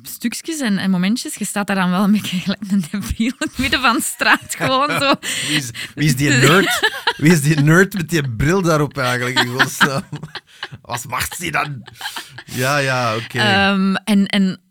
stukjes 0.03 0.59
en, 0.59 0.77
en 0.77 0.89
momentjes. 0.91 1.35
Je 1.35 1.45
staat 1.45 1.67
daar 1.67 1.75
dan 1.75 1.89
wel 1.89 2.03
een 2.03 2.11
beetje 2.11 2.37
gelijk 2.39 2.61
een 2.71 2.83
debiel 2.91 3.27
in 3.27 3.33
het 3.37 3.57
midden 3.57 3.81
van 3.81 3.95
de 3.95 4.01
straat. 4.01 4.55
Gewoon 4.55 4.89
zo. 4.99 5.13
Wie 5.47 5.57
is, 5.57 5.69
wie 5.95 6.05
is 6.05 6.15
die 6.15 6.29
nerd? 6.29 6.89
Wie 7.17 7.31
is 7.31 7.41
die 7.41 7.59
nerd 7.59 7.93
met 7.93 8.09
die 8.09 8.29
bril 8.35 8.61
daarop 8.61 8.97
eigenlijk? 8.97 9.39
godsnaam? 9.39 10.03
Wat 10.81 11.05
macht 11.07 11.39
die 11.39 11.51
dan? 11.51 11.83
Ja, 12.45 12.77
ja, 12.77 13.15
oké. 13.15 13.39
Ehm, 13.39 13.95
en, 13.95 14.25
en 14.25 14.61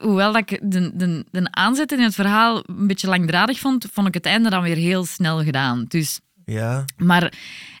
hoewel 0.00 0.32
dat 0.32 0.50
ik 0.50 0.58
de, 0.62 0.90
de, 0.96 1.24
de 1.30 1.48
aanzet 1.50 1.92
in 1.92 2.00
het 2.00 2.14
verhaal 2.14 2.62
een 2.66 2.86
beetje 2.86 3.08
langdradig 3.08 3.58
vond, 3.58 3.86
vond 3.92 4.06
ik 4.08 4.14
het 4.14 4.26
einde 4.26 4.50
dan 4.50 4.62
weer 4.62 4.76
heel 4.76 5.04
snel 5.04 5.42
gedaan. 5.42 5.84
Dus, 5.88 6.20
Ja. 6.44 6.84
maar 6.96 7.32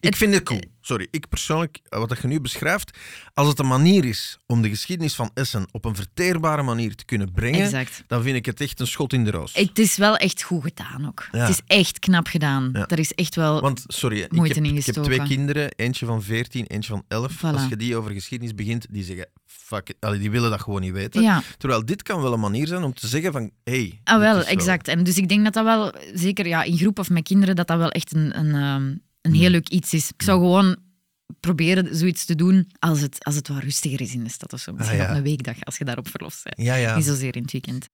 Ik 0.04 0.16
vind 0.16 0.34
het 0.34 0.42
cool. 0.42 0.60
Sorry, 0.80 1.08
ik 1.10 1.28
persoonlijk, 1.28 1.80
eh, 1.88 1.98
wat 1.98 2.18
je 2.22 2.28
nu 2.28 2.40
beschrijft, 2.40 2.98
als 3.34 3.48
het 3.48 3.58
een 3.58 3.66
manier 3.66 4.04
is 4.04 4.38
om 4.46 4.62
de 4.62 4.68
geschiedenis 4.68 5.14
van 5.14 5.30
Essen 5.34 5.66
op 5.70 5.84
een 5.84 5.94
verteerbare 5.94 6.62
manier 6.62 6.94
te 6.94 7.04
kunnen 7.04 7.32
brengen, 7.32 7.60
exact. 7.60 8.04
dan 8.06 8.22
vind 8.22 8.36
ik 8.36 8.46
het 8.46 8.60
echt 8.60 8.80
een 8.80 8.86
schot 8.86 9.12
in 9.12 9.24
de 9.24 9.30
roos. 9.30 9.54
Het 9.54 9.78
is 9.78 9.96
wel 9.96 10.16
echt 10.16 10.42
goed 10.42 10.62
gedaan 10.62 11.06
ook. 11.06 11.28
Ja. 11.32 11.38
Het 11.38 11.48
is 11.48 11.60
echt 11.66 11.98
knap 11.98 12.26
gedaan. 12.26 12.70
Ja. 12.72 12.86
Er 12.88 12.98
is 12.98 13.12
echt 13.12 13.34
wel... 13.34 13.60
Want, 13.60 13.84
sorry, 13.86 14.20
ik 14.20 14.32
Moeite 14.32 14.60
heb, 14.60 14.72
ik 14.72 14.86
heb 14.86 14.94
twee 14.94 15.22
kinderen, 15.22 15.74
eentje 15.76 16.06
van 16.06 16.22
14, 16.22 16.66
eentje 16.66 16.90
van 16.90 17.04
11. 17.08 17.36
Voilà. 17.36 17.40
Als 17.40 17.66
je 17.68 17.76
die 17.76 17.96
over 17.96 18.10
geschiedenis 18.10 18.54
begint, 18.54 18.86
die 18.90 19.04
zeggen, 19.04 19.28
fuck 19.46 19.88
it. 19.88 20.20
Die 20.20 20.30
willen 20.30 20.50
dat 20.50 20.60
gewoon 20.60 20.80
niet 20.80 20.92
weten. 20.92 21.22
ja, 21.22 21.42
Terwijl 21.58 21.84
dit 21.84 22.02
kan 22.02 22.22
wel 22.22 22.32
een 22.32 22.40
manier 22.40 22.66
zijn 22.66 22.82
om 22.82 22.94
te 22.94 23.06
zeggen 23.06 23.32
van, 23.32 23.50
hey, 23.64 24.00
ah, 24.04 24.18
wel, 24.18 24.44
exact. 24.44 24.88
En 24.88 25.04
dus 25.04 25.16
ik 25.16 25.28
denk 25.28 25.44
dat 25.44 25.52
dat 25.52 25.64
wel, 25.64 25.92
zeker 26.14 26.46
ja, 26.46 26.62
in 26.62 26.76
groep 26.76 26.98
of 26.98 27.10
met 27.10 27.22
kinderen, 27.22 27.56
dat 27.56 27.66
dat 27.66 27.78
wel 27.78 27.90
echt 27.90 28.14
een, 28.14 28.38
een, 28.38 28.54
ehm, 28.54 28.94
een 29.24 29.34
heel 29.34 29.50
leuk 29.50 29.68
iets 29.68 29.92
is. 29.94 30.10
Ik 30.10 30.22
zou 30.22 30.40
gewoon 30.40 30.76
proberen 31.40 31.96
zoiets 31.96 32.24
te 32.24 32.34
doen 32.34 32.70
als 32.78 33.00
het, 33.00 33.24
als 33.24 33.34
het 33.34 33.48
wat 33.48 33.62
rustiger 33.62 34.00
is 34.00 34.14
in 34.14 34.24
de 34.24 34.30
stad 34.30 34.52
of 34.52 34.60
zo. 34.60 34.72
Misschien 34.72 34.98
Ah, 35.00 35.04
ja. 35.04 35.10
op 35.10 35.16
een 35.16 35.22
weekdag, 35.22 35.56
als 35.64 35.78
je 35.78 35.84
daar 35.84 35.98
op 35.98 36.08
verlof 36.08 36.42
bent. 36.42 36.66
Ja, 36.66 36.74
ja. 36.74 36.96
Niet 36.96 37.04
zozeer 37.04 37.36
in 37.36 37.42
het 37.42 37.52
weekend. 37.52 37.88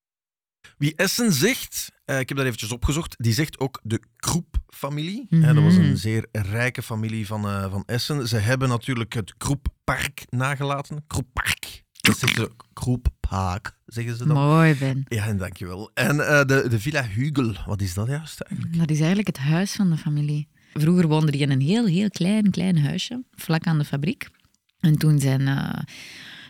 Wie 0.79 0.95
Essen 0.97 1.33
zegt, 1.33 1.93
eh, 2.05 2.19
ik 2.19 2.29
heb 2.29 2.37
dat 2.39 2.47
eventjes 2.47 2.73
opgezocht, 2.73 3.15
die 3.19 3.33
zegt 3.33 3.59
ook 3.59 3.81
de 3.83 4.01
Kroep-familie. 4.17 5.27
Mhm. 5.31 5.55
Dat 5.55 5.65
was 5.65 5.75
een 5.75 5.97
zeer 5.97 6.27
rijke 6.33 6.83
familie 6.83 7.27
van, 7.27 7.45
eh, 7.47 7.71
van 7.71 7.83
Essen. 7.87 8.29
Ze 8.29 8.37
hebben 8.37 8.69
natuurlijk 8.69 9.13
het 9.13 9.35
Kroeppark 9.37 10.25
nagelaten. 10.29 11.05
Kroeppark. 11.07 11.83
Dat 12.01 12.19
zeggen 12.19 12.41
ze 12.43 12.51
Kroeppark, 12.73 13.79
zeggen 13.87 14.17
ze 14.17 14.27
dan. 14.27 14.37
Mooi, 14.37 14.75
Ben. 14.75 15.05
Ja, 15.09 15.27
en 15.27 15.37
dankjewel. 15.39 15.91
En 15.95 16.27
eh, 16.29 16.45
de, 16.45 16.69
de 16.69 16.81
Villa 16.81 17.07
Hugel, 17.07 17.55
wat 17.67 17.81
is 17.81 17.95
dat 17.95 18.09
juist 18.09 18.41
eigenlijk? 18.41 18.79
Dat 18.79 18.91
is 18.91 18.99
eigenlijk 18.99 19.27
het 19.27 19.39
huis 19.39 19.73
van 19.73 19.91
de 19.91 19.97
familie. 19.97 20.49
Vroeger 20.75 21.09
woonde 21.09 21.31
die 21.33 21.41
in 21.41 21.51
een 21.51 21.61
heel, 21.61 21.87
heel 21.87 22.11
klein, 22.11 22.51
klein 22.51 22.79
huisje, 22.79 23.23
vlak 23.35 23.67
aan 23.67 23.79
de 23.79 23.85
fabriek. 23.85 24.29
En 24.81 24.99
toen 24.99 25.19
zijn 25.21 25.49
eh, 25.49 25.79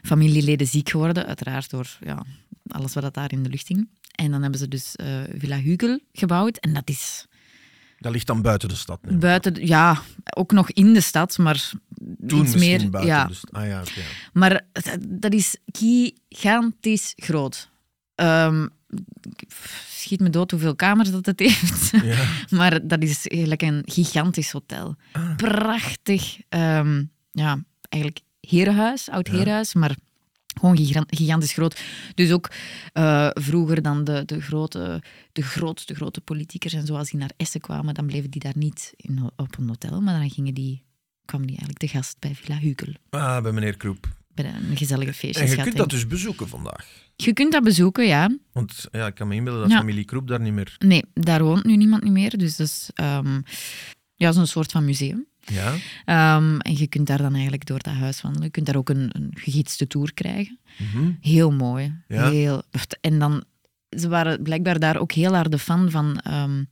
familieleden 0.03 0.67
ziek 0.67 0.89
geworden, 0.91 1.27
uiteraard 1.27 1.71
door 1.71 1.97
ja, 2.01 2.25
alles 2.67 2.95
wat 2.95 3.15
daar 3.15 3.33
in 3.33 3.43
de 3.43 3.49
lucht 3.49 3.69
hing. 3.69 3.89
En 4.15 4.31
dan 4.31 4.43
hebben 4.43 4.61
ze 4.61 4.69
dus 4.69 4.97
eh, 4.97 5.21
Villa 5.37 5.59
Hugel 5.59 6.01
gebouwd. 6.13 6.57
En 6.57 6.73
dat 6.73 6.89
is 6.89 7.27
Dat 7.99 8.13
ligt 8.13 8.27
dan 8.27 8.43
buiten 8.43 8.69
de 8.69 8.75
stad. 8.75 9.01
buiten, 9.19 9.67
ja, 9.67 10.03
ook 10.37 10.53
nog 10.53 10.71
in 10.71 10.93
de 10.93 11.01
stad, 11.01 11.39
maar. 11.39 11.71
Toen 12.27 12.45
iets 12.45 12.55
meer. 12.55 12.91
buiten 12.91 13.15
ja. 13.15 13.25
de 13.27 13.35
stad. 13.35 13.53
Ah 13.53 13.67
ja. 13.67 13.83
Maar 14.33 14.65
dat- 14.73 14.99
dat 15.09 15.33
is 15.33 15.57
gigantisch 15.67 17.13
groot. 17.17 17.71
Ehm, 18.15 18.67
schiet 19.88 20.20
me 20.20 20.31
dood 20.31 20.50
hoeveel 20.50 20.76
kamers 20.76 21.11
dat 21.11 21.26
het 21.26 21.38
heeft. 21.38 21.90
Ja. 22.05 22.29
Maar 22.59 22.87
dat 22.88 23.03
is 23.03 23.26
eigenlijk 23.29 23.62
een 23.62 23.83
gigantisch 23.87 24.50
hotel. 24.50 24.96
Ah. 25.12 25.37
Prachtig. 25.37 26.38
ehm, 26.48 27.05
ja, 27.33 27.64
eigenlijk 27.88 28.24
herenhuis, 28.40 29.09
oud 29.11 29.26
Ja. 29.26 29.33
herenhuis, 29.33 29.74
maar 29.74 29.96
gewoon 30.61 30.76
gigan- 30.76 31.07
gigantisch 31.09 31.53
groot. 31.53 31.81
Dus 32.14 32.31
ook 32.33 32.50
eh, 32.92 33.29
vroeger 33.33 33.83
dan 33.83 34.05
de, 34.05 34.22
de, 34.24 34.40
grote, 34.40 35.03
de 35.33 35.42
grootste 35.42 35.94
grote 35.94 36.20
politiekers 36.20 36.72
en 36.72 36.87
zo, 36.87 36.96
als 36.96 37.11
die 37.11 37.20
naar 37.20 37.31
Essen 37.37 37.61
kwamen, 37.61 37.94
dan 37.94 38.07
bleven 38.07 38.31
die 38.31 38.40
daar 38.40 38.57
niet 38.57 38.92
in, 38.96 39.31
op 39.37 39.59
een 39.59 39.68
hotel, 39.68 40.00
maar 40.00 40.18
dan 40.20 40.31
gingen 40.31 40.55
die, 40.55 40.83
kwamen 41.24 41.46
die 41.46 41.57
eigenlijk 41.57 41.92
te 41.92 41.98
gast 41.98 42.16
bij 42.18 42.35
Villa 42.35 42.59
Hugel. 42.59 42.94
Ah, 43.11 43.42
bij 43.42 43.53
meneer 43.53 43.76
Kroep. 43.76 44.09
Bij 44.35 44.45
een 44.71 44.77
gezellige 44.77 45.12
feestje. 45.12 45.45
En 45.45 45.51
je 45.51 45.62
kunt 45.62 45.77
dat 45.77 45.90
dus 45.90 46.07
bezoeken 46.07 46.49
vandaag. 46.49 46.87
Je 47.16 47.33
kunt 47.33 47.53
dat 47.53 47.62
bezoeken, 47.62 48.07
ja. 48.07 48.37
Want 48.53 48.87
ja, 48.93 49.07
ik 49.07 49.14
kan 49.14 49.29
me 49.29 49.35
inbeelden 49.35 49.62
dat 49.62 49.71
Ja. 49.71 49.79
familie 49.79 50.05
Kroep 50.05 50.29
daar 50.29 50.40
niet 50.40 50.53
meer... 50.53 50.77
Nee, 50.79 51.05
daar 51.14 51.43
woont 51.43 51.64
nu 51.64 51.77
niemand 51.77 52.03
niet 52.03 52.12
meer, 52.12 52.38
dus 52.38 52.57
dat 52.57 52.66
is 52.66 52.90
ehm, 52.95 53.40
ja, 54.14 54.33
zo'n 54.33 54.47
soort 54.47 54.71
van 54.73 54.85
museum. 54.85 55.27
Ja? 55.40 55.75
Ehm, 56.05 56.59
en 56.59 56.77
je 56.77 56.87
kunt 56.87 57.07
daar 57.07 57.19
dan 57.19 57.33
eigenlijk 57.33 57.66
door 57.66 57.79
dat 57.83 57.95
huis 57.95 58.21
wandelen. 58.23 58.47
Je 58.47 58.53
kunt 58.53 58.66
daar 58.66 58.77
ook 58.77 58.88
een, 58.88 59.09
een 59.12 59.31
gegidste 59.35 59.87
tour 59.87 60.14
krijgen. 60.14 60.59
Mhm. 60.79 61.11
Heel 61.21 61.51
mooi. 61.53 61.95
Ja? 62.09 62.31
Heel, 62.31 62.62
en 63.01 63.19
dan, 63.19 63.45
ze 63.88 64.09
waren 64.09 64.43
blijkbaar 64.43 64.79
daar 64.79 64.99
ook 65.01 65.12
heel 65.12 65.35
harde 65.35 65.59
fan 65.59 65.90
van 65.90 66.19
ehm, 66.19 66.64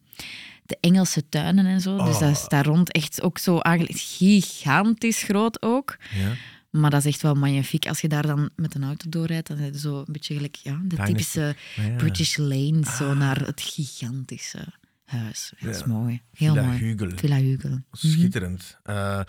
de 0.62 0.77
Engelse 0.81 1.29
tuinen 1.29 1.66
en 1.66 1.81
zo. 1.81 1.97
Dus 2.05 2.14
Oh. 2.14 2.21
dat 2.21 2.31
is 2.31 2.44
daar 2.49 2.64
rond 2.64 2.92
echt 2.92 3.23
ook 3.23 3.38
zo 3.38 3.59
eigenlijk 3.59 3.99
gigantisch 3.99 5.23
groot 5.23 5.62
ook. 5.62 5.97
Ja. 6.16 6.33
Maar 6.70 6.90
dat 6.90 7.00
is 7.04 7.07
echt 7.12 7.22
wel 7.22 7.35
magnifiek. 7.35 7.87
Als 7.87 8.00
je 8.00 8.09
daar 8.09 8.26
dan 8.26 8.50
met 8.57 8.74
een 8.74 8.85
auto 8.85 9.09
doorrijdt, 9.09 9.48
dan 9.48 9.59
is 9.59 9.64
het 9.66 9.81
zo 9.81 9.98
een 9.98 10.12
beetje 10.12 10.35
gelijk 10.35 10.54
ja, 10.57 10.81
de 10.85 10.94
Tiny 10.96 11.07
typische 11.07 11.57
ja. 11.76 11.96
British 11.96 12.37
Lane, 12.37 12.81
zo 12.98 13.11
Ah. 13.11 13.18
naar 13.18 13.40
het 13.46 13.61
gigantische 13.61 14.66
huis. 15.04 15.52
Dat 15.61 15.74
is 15.74 15.81
Ja. 15.81 15.87
mooi. 15.87 16.22
Heel 16.33 16.52
Villa 16.54 16.66
mooi. 16.66 16.78
Hugel. 16.78 17.11
Villa 17.16 17.37
Hugel. 17.37 17.70
Mhm. 17.70 17.81
Schitterend. 17.92 18.78
Eh, 18.83 19.20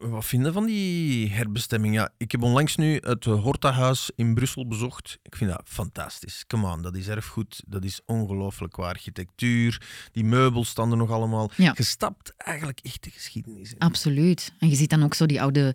wat 0.00 0.24
vinden 0.24 0.52
van 0.52 0.66
die 0.66 1.30
herbestemming? 1.32 1.94
Ja, 1.94 2.10
ik 2.16 2.32
heb 2.32 2.42
onlangs 2.42 2.76
nu 2.76 2.96
het 3.00 3.24
Hortahuis 3.24 4.10
in 4.16 4.34
Brussel 4.34 4.66
bezocht. 4.66 5.18
Ik 5.22 5.36
vind 5.36 5.50
dat 5.50 5.62
fantastisch. 5.64 6.44
Come 6.46 6.72
on, 6.72 6.82
dat 6.82 6.96
is 6.96 7.08
erfgoed. 7.08 7.62
Dat 7.66 7.84
is 7.84 8.00
ongelooflijk 8.06 8.72
qua 8.72 8.88
architectuur. 8.88 9.82
Die 10.12 10.24
meubels 10.24 10.68
staan 10.68 10.90
er 10.90 10.96
nog 10.96 11.10
allemaal. 11.10 11.50
Ja. 11.56 11.72
Je 11.76 11.82
stapt 11.82 12.32
eigenlijk 12.36 12.80
echt 12.82 13.04
de 13.04 13.10
geschiedenis 13.10 13.72
in. 13.72 13.78
Absoluut. 13.78 14.52
En 14.58 14.68
je 14.68 14.74
ziet 14.76 14.90
dan 14.90 15.02
ook 15.02 15.14
zo 15.14 15.26
die 15.26 15.40
oude 15.42 15.74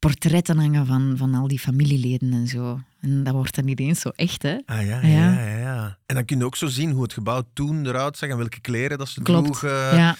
portretten 0.00 0.58
hangen 0.58 0.86
van, 0.86 1.14
van 1.16 1.34
al 1.34 1.48
die 1.48 1.58
familieleden 1.58 2.32
en 2.32 2.46
zo. 2.46 2.80
En 3.00 3.24
dat 3.24 3.34
wordt 3.34 3.54
dan 3.54 3.64
niet 3.64 3.80
eens 3.80 4.00
zo 4.00 4.08
echt, 4.16 4.42
hè? 4.42 4.56
Ah 4.66 4.86
ja, 4.86 5.00
Ja. 5.00 5.08
ja, 5.08 5.40
ja, 5.48 5.56
ja. 5.58 5.98
En 6.06 6.14
dan 6.14 6.24
kun 6.24 6.38
je 6.38 6.44
ook 6.44 6.56
zo 6.56 6.66
zien 6.66 6.90
hoe 6.90 7.02
het 7.02 7.12
gebouw 7.12 7.42
toen 7.52 7.86
eruit 7.86 8.16
zag 8.16 8.28
en 8.28 8.36
welke 8.36 8.60
kleren 8.60 8.98
dat 8.98 9.08
ze 9.08 9.22
Klopt. 9.22 9.44
droegen. 9.44 9.96
ja. 9.96 10.16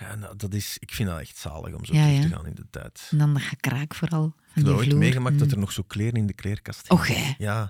Ja, 0.00 0.14
nou, 0.14 0.36
dat 0.36 0.54
is, 0.54 0.76
ik 0.78 0.90
vind 0.90 1.08
dat 1.08 1.20
echt 1.20 1.36
zalig 1.36 1.74
om 1.74 1.84
zo 1.84 1.94
Ja, 1.94 2.02
terug 2.04 2.22
ja. 2.22 2.28
te 2.28 2.34
gaan 2.34 2.46
in 2.46 2.54
de 2.54 2.66
tijd. 2.70 3.08
En 3.10 3.18
dan 3.18 3.32
dat 3.32 3.42
gekraak 3.42 3.94
vooral. 3.94 4.34
Ik 4.54 4.64
heb 4.66 4.74
ooit 4.74 4.94
meegemaakt 4.94 5.38
dat 5.38 5.46
Mm. 5.46 5.52
er 5.54 5.58
nog 5.58 5.72
zo 5.72 5.82
kleren 5.86 6.14
in 6.14 6.26
de 6.26 6.32
kleerkast 6.32 6.88
Och, 6.90 7.06
hingen. 7.06 7.24
hè? 7.24 7.32
Ja, 7.38 7.60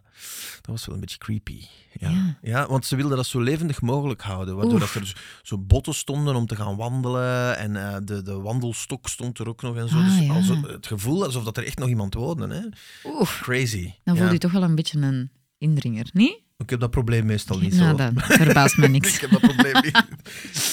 dat 0.61 0.67
was 0.67 0.87
wel 0.87 0.95
een 0.95 1.01
beetje 1.01 1.19
creepy. 1.19 1.65
Ja. 1.93 2.11
Ja. 2.11 2.39
Ja. 2.43 2.67
want 2.67 2.87
ze 2.87 2.97
wilden 2.97 3.17
dat 3.17 3.27
zo 3.27 3.41
levendig 3.41 3.81
mogelijk 3.81 4.21
houden. 4.23 4.57
Waardoor 4.57 4.81
Oef. 4.81 4.93
dat 4.93 5.03
er 5.03 5.09
zo- 5.09 5.17
zo 5.43 5.59
botten 5.59 5.95
stonden 5.95 6.35
om 6.35 6.47
te 6.47 6.57
gaan 6.57 6.77
wandelen. 6.77 7.57
En 7.59 7.77
eh, 7.77 7.97
de, 8.05 8.23
de 8.23 8.33
wandelstok 8.41 9.09
stond 9.09 9.39
er 9.39 9.49
ook 9.49 9.63
nog 9.63 9.77
en 9.77 9.89
zo. 9.89 9.97
Ah, 9.99 10.05
dus 10.05 10.27
ja. 10.27 10.33
alsof- 10.35 10.63
het 10.67 10.87
gevoel 10.87 11.25
alsof 11.25 11.45
dat 11.45 11.57
er 11.57 11.65
echt 11.67 11.79
nog 11.79 11.89
iemand 11.89 12.15
woonde. 12.15 12.55
Hè? 12.55 12.67
Oef, 13.11 13.41
Crazy. 13.43 13.93
dan 14.05 14.17
voel 14.17 14.27
Ja. 14.27 14.33
je 14.33 14.39
toch 14.39 14.53
wel 14.53 14.63
een 14.63 14.75
beetje 14.75 15.01
een 15.01 15.31
indringer, 15.59 16.09
niet? 16.13 16.39
Ik 16.61 16.71
heb 16.71 16.81
dat 16.81 16.91
probleem 16.91 17.27
meestal 17.27 17.59
niet 17.59 17.75
nou, 17.75 17.91
zo. 17.91 17.97
dat 17.97 18.13
verbaast 18.25 18.77
me 18.77 18.89
niks. 18.99 19.15
ik 19.15 19.21
heb 19.21 19.31
dat 19.31 19.41
probleem 19.41 19.75
niet. 19.83 20.05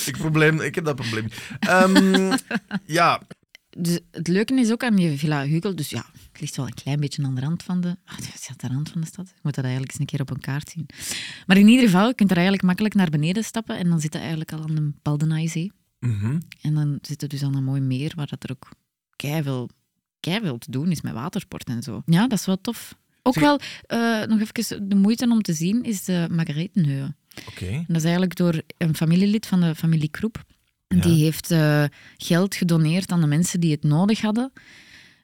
ik, 0.06 0.18
probleem, 0.18 0.62
ik 0.62 0.76
heb 0.76 0.86
dat 0.86 0.96
probleem 0.96 1.24
niet. 1.24 1.42
Ehm, 1.60 2.38
ja, 2.86 3.22
Dus 3.70 4.00
het 4.12 4.28
leuke 4.28 4.54
is 4.60 4.72
ook 4.72 4.84
aan 4.84 4.96
die 4.96 5.18
Villa 5.18 5.46
Hugel, 5.46 5.76
dus 5.76 5.90
ja, 5.90 6.06
het 6.32 6.42
ligt 6.42 6.56
wel 6.56 6.66
een 6.66 6.74
klein 6.74 7.00
beetje 7.00 7.24
aan 7.24 7.36
de 7.36 7.42
rand 7.42 7.64
van 7.64 7.82
de... 7.82 7.98
Ah, 8.06 8.16
het 8.16 8.26
is 8.40 8.48
aan 8.48 8.56
de 8.58 8.68
rand 8.68 8.90
van 8.90 9.02
de 9.02 9.08
stad. 9.08 9.28
Je 9.28 9.40
moet 9.42 9.56
dat 9.56 9.64
eigenlijk 9.64 9.94
eens 9.94 10.00
een 10.02 10.06
keer 10.06 10.22
op 10.22 10.30
een 10.30 10.40
kaart 10.40 10.70
zien. 10.70 10.86
Maar 11.46 11.58
in 11.58 11.68
ieder 11.68 11.86
geval, 11.86 12.08
je 12.08 12.16
kunt 12.16 12.30
er 12.30 12.36
eigenlijk 12.36 12.66
makkelijk 12.66 12.96
naar 12.96 13.10
beneden 13.10 13.44
stappen 13.44 13.78
en 13.78 13.90
dan 13.90 14.00
zit 14.00 14.14
je 14.14 14.20
eigenlijk 14.20 14.52
al 14.52 14.62
aan 14.62 14.76
de 14.76 14.92
Baldenaizee. 15.02 15.72
Mhm. 16.00 16.40
En 16.62 16.74
dan 16.74 16.98
zit 17.02 17.22
je 17.22 17.28
dus 17.28 17.44
aan 17.44 17.56
een 17.56 17.64
mooi 17.64 17.82
meer 17.82 18.12
waar 18.16 18.28
dat 18.28 18.44
er 18.44 18.52
ook 18.52 18.70
keiveel, 19.16 19.70
keiveel 20.20 20.58
te 20.58 20.72
doen 20.72 20.92
is 20.92 21.02
met 21.02 21.14
watersport 21.14 21.68
en 21.68 21.84
zo. 21.84 22.02
Ja, 22.06 22.28
dat 22.28 22.40
is 22.40 22.46
wel 22.46 22.62
tof. 22.62 22.96
Ook 23.28 23.34
Zeg- 23.34 23.44
wel, 23.44 23.60
eh, 24.22 24.28
nog 24.28 24.40
even 24.42 24.90
de 24.90 24.96
moeite 24.96 25.30
om 25.30 25.42
te 25.42 25.54
zien, 25.54 25.84
is 25.84 26.04
de 26.04 26.28
Margaretenheuwe. 26.32 27.16
oké. 27.50 27.84
Dat 27.88 27.96
is 27.96 28.04
eigenlijk 28.04 28.36
door 28.36 28.62
een 28.78 28.96
familielid 28.96 29.46
van 29.46 29.60
de 29.62 29.76
familie 29.76 30.10
Kroep. 30.10 30.44
Ja. 30.88 31.02
Die 31.02 31.24
heeft 31.24 31.52
eh, 31.52 31.84
geld 32.18 32.56
gedoneerd 32.56 33.12
aan 33.12 33.22
de 33.22 33.28
mensen 33.28 33.60
die 33.60 33.72
het 33.72 33.84
nodig 33.84 34.22
hadden, 34.22 34.52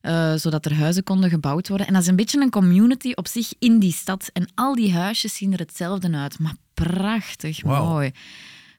eh, 0.01 0.33
zodat 0.35 0.65
er 0.65 0.73
huizen 0.75 1.03
konden 1.03 1.29
gebouwd 1.29 1.67
worden. 1.67 1.87
En 1.87 1.93
dat 1.93 2.01
is 2.01 2.07
een 2.07 2.15
beetje 2.15 2.41
een 2.41 2.49
community 2.49 3.11
op 3.15 3.27
zich 3.27 3.53
in 3.59 3.79
die 3.79 3.93
stad. 3.93 4.29
En 4.33 4.47
al 4.55 4.75
die 4.75 4.93
huisjes 4.93 5.35
zien 5.35 5.53
er 5.53 5.59
hetzelfde 5.59 6.11
uit, 6.17 6.39
maar 6.39 6.55
prachtig 6.73 7.63
mooi. 7.63 8.11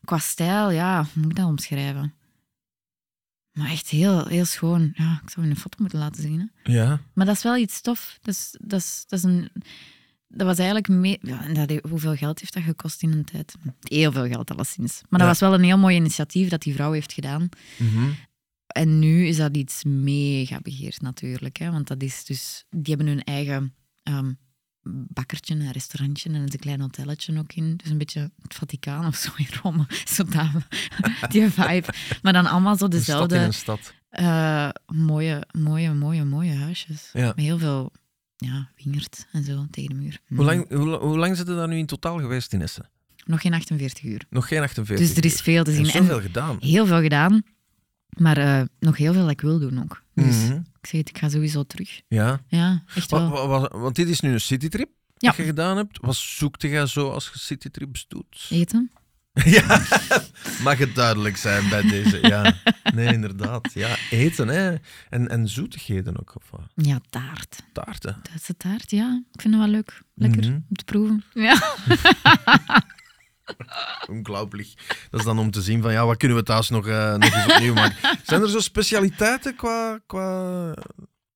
Qua 0.04 0.18
stijl, 0.18 0.70
ja, 0.70 0.96
hoe 1.12 1.22
moet 1.22 1.30
ik 1.30 1.36
dat 1.36 1.46
omschrijven? 1.46 2.14
Maar 3.54 3.70
echt 3.70 3.88
heel, 3.88 4.26
heel 4.26 4.44
schoon. 4.44 4.92
Ja, 4.94 5.20
ik 5.24 5.30
zou 5.30 5.46
je 5.46 5.52
een 5.52 5.58
foto 5.58 5.76
moeten 5.80 5.98
laten 5.98 6.22
zien. 6.22 6.50
Hè? 6.62 6.72
Ja. 6.72 7.00
Maar 7.12 7.26
dat 7.26 7.36
is 7.36 7.42
wel 7.42 7.56
iets 7.56 7.80
tof. 7.80 8.18
Dat, 8.22 8.34
is, 8.34 8.54
dat, 8.60 8.80
is, 8.80 9.04
dat, 9.06 9.18
is 9.18 9.24
een, 9.24 9.50
dat 10.28 10.46
was 10.46 10.56
eigenlijk... 10.58 10.88
mee- 10.88 11.18
ja, 11.22 11.44
en 11.44 11.54
dat, 11.54 11.80
hoeveel 11.88 12.14
geld 12.16 12.40
heeft 12.40 12.54
dat 12.54 12.62
gekost 12.62 13.02
in 13.02 13.12
een 13.12 13.24
tijd? 13.24 13.54
Heel 13.80 14.12
veel 14.12 14.26
geld, 14.26 14.50
alleszins. 14.50 15.00
Maar 15.08 15.18
dat 15.18 15.28
was 15.28 15.40
wel 15.40 15.54
een 15.54 15.64
heel 15.64 15.78
mooi 15.78 15.96
initiatief 15.96 16.48
dat 16.48 16.62
die 16.62 16.74
vrouw 16.74 16.92
heeft 16.92 17.12
gedaan. 17.12 17.48
Mhm. 17.78 18.10
En 18.66 18.98
nu 18.98 19.26
is 19.26 19.36
dat 19.36 19.56
iets 19.56 19.84
mega 19.84 20.60
begeerd 20.60 21.00
natuurlijk. 21.00 21.56
Hè? 21.56 21.70
Want 21.70 21.88
dat 21.88 22.02
is 22.02 22.24
dus... 22.24 22.64
Die 22.70 22.94
hebben 22.94 23.06
hun 23.06 23.24
eigen 23.24 23.74
ehm, 24.02 24.32
bakkertje, 24.84 25.54
een 25.54 25.72
restaurantje 25.72 26.28
en 26.28 26.34
een 26.34 26.48
klein 26.58 26.80
hotelletje 26.80 27.38
ook 27.38 27.52
in. 27.52 27.76
Dus 27.76 27.90
een 27.90 27.98
beetje 27.98 28.30
het 28.42 28.54
Vaticaan 28.54 29.06
of 29.06 29.16
zo 29.16 29.30
in 29.36 29.46
Rome. 29.62 29.86
Zo 30.14 30.24
dat, 30.24 30.46
die 31.32 31.50
vibe. 31.50 31.86
Maar 32.22 32.32
dan 32.32 32.46
allemaal 32.46 32.76
zo 32.76 32.84
Een 32.84 32.90
stad 32.90 32.92
in 32.92 32.98
dezelfde 32.98 33.36
een 33.38 33.54
stad. 33.54 33.94
eh, 34.08 34.68
mooie, 34.86 35.46
mooie, 35.58 35.92
mooie, 35.94 36.24
mooie 36.24 36.54
huisjes. 36.54 37.10
Ja. 37.12 37.26
Met 37.26 37.36
heel 37.44 37.58
veel 37.58 37.92
ja, 38.36 38.68
wingerd 38.84 39.26
en 39.32 39.44
zo 39.44 39.66
tegen 39.70 39.88
de 39.94 40.00
muur. 40.00 40.20
Hoe 40.28 40.44
lang, 40.44 40.68
hoe, 40.68 40.96
hoe 40.96 41.18
lang 41.18 41.36
zit 41.36 41.46
je 41.46 41.54
daar 41.54 41.68
nu 41.68 41.76
in 41.76 41.86
totaal 41.86 42.18
geweest 42.18 42.52
in 42.52 42.62
Essen? 42.62 42.88
Nog 43.24 43.40
geen 43.40 43.54
48 43.54 44.04
uur. 44.04 44.24
Nog 44.30 44.48
geen 44.48 44.60
48 44.62 45.06
Dus 45.06 45.16
er 45.16 45.24
is 45.24 45.40
veel 45.40 45.64
te 45.64 45.70
Er 45.70 45.76
zien. 45.76 45.86
is 45.86 45.94
En 45.94 46.02
zoveel 46.04 46.20
gedaan. 46.20 46.56
heel 46.60 46.86
veel 46.86 47.00
gedaan, 47.00 47.42
maar 48.16 48.36
eh, 48.36 48.62
nog 48.80 48.96
heel 48.96 49.12
veel 49.12 49.22
dat 49.22 49.30
ik 49.30 49.40
wil 49.40 49.58
doen 49.58 49.82
ook. 49.82 50.02
Dus 50.14 50.36
Mhm. 50.48 50.60
Ik 50.84 50.90
zeg 50.90 51.00
het, 51.00 51.08
ik 51.08 51.18
ga 51.18 51.28
sowieso 51.28 51.62
terug. 51.62 52.00
Ja. 52.08 52.40
Ja, 52.48 52.82
echt 52.94 53.10
wel. 53.10 53.28
wa- 53.30 53.46
wa- 53.46 53.78
want 53.78 53.94
dit 53.96 54.08
is 54.08 54.20
nu 54.20 54.32
een 54.32 54.40
citytrip 54.40 54.88
Ja. 55.16 55.28
dat 55.28 55.36
je 55.36 55.44
gedaan 55.44 55.76
hebt. 55.76 55.98
Wat 56.00 56.16
zoekte 56.16 56.68
jij 56.68 56.86
zo 56.86 57.10
als 57.10 57.30
je 57.32 57.38
citytrips 57.38 58.04
doet? 58.08 58.46
Eten? 58.50 58.90
Ja, 59.44 59.82
mag 60.62 60.78
het 60.78 60.94
duidelijk 60.94 61.36
zijn 61.36 61.68
bij 61.68 61.82
deze. 61.82 62.18
Ja, 62.22 62.54
nee, 62.94 63.12
inderdaad. 63.12 63.70
Ja, 63.72 63.96
eten, 64.10 64.48
hè. 64.48 64.74
En, 65.10 65.28
en 65.28 65.48
zoetigheden 65.48 66.20
ook, 66.20 66.32
of 66.36 66.50
wat? 66.50 66.60
Ja, 66.86 67.00
taart. 67.10 67.56
Taarten. 67.72 68.16
Duitse 68.22 68.56
taart, 68.56 68.90
ja. 68.90 69.22
Ik 69.32 69.40
vind 69.40 69.54
het 69.54 69.62
wel 69.62 69.72
leuk. 69.72 70.02
Lekker 70.14 70.40
Mhm. 70.42 70.52
om 70.54 70.76
te 70.76 70.84
proeven. 70.84 71.24
Ja. 71.32 71.76
Ongelooflijk. 74.10 74.68
Dat 75.10 75.20
is 75.20 75.26
dan 75.26 75.38
om 75.38 75.50
te 75.50 75.62
zien 75.62 75.82
van, 75.82 75.92
ja, 75.92 76.06
wat 76.06 76.16
kunnen 76.16 76.36
we 76.36 76.42
thuis 76.42 76.68
nog, 76.68 76.86
eh, 76.86 77.14
nog 77.14 77.34
eens 77.34 77.52
opnieuw 77.54 77.74
maken. 77.74 77.96
Zijn 78.26 78.42
er 78.42 78.48
zo 78.50 78.60
specialiteiten 78.60 79.56
qua, 79.56 80.00
qua 80.06 80.74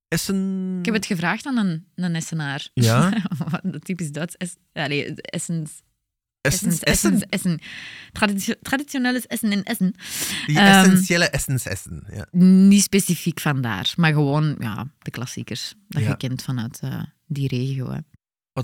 Essen? 0.09 0.77
Ik 0.79 0.85
heb 0.85 0.95
het 0.95 1.07
gevraagd 1.07 1.47
aan 1.47 1.57
een, 1.57 1.87
een 1.95 2.15
Essenaar. 2.15 2.69
Ja? 2.75 3.13
Typisch 3.83 4.11
Duits. 4.11 4.35
Es, 4.37 4.57
allee, 4.73 5.15
Essens. 5.15 5.83
Essens, 6.41 6.81
Essens, 6.81 7.23
Essen? 7.23 7.29
Essen. 7.31 7.61
Traditio- 8.13 8.55
Essen 9.27 9.53
in 9.53 9.63
Essen. 9.65 9.95
Die 10.47 10.59
Ehm, 10.59 10.67
essentiële 10.67 11.25
Essens 11.25 11.67
Essen. 11.67 12.05
Ja. 12.13 12.27
Niet 12.41 12.83
specifiek 12.83 13.41
vandaar, 13.41 13.93
maar 13.97 14.13
gewoon 14.13 14.57
ja, 14.59 14.87
de 14.99 15.11
klassiekers. 15.11 15.75
Dat 15.89 16.03
Ja. 16.03 16.09
je 16.09 16.17
kent 16.17 16.43
vanuit 16.43 16.79
eh, 16.83 17.03
die 17.27 17.49
regio. 17.49 17.91
Hè. 17.91 17.99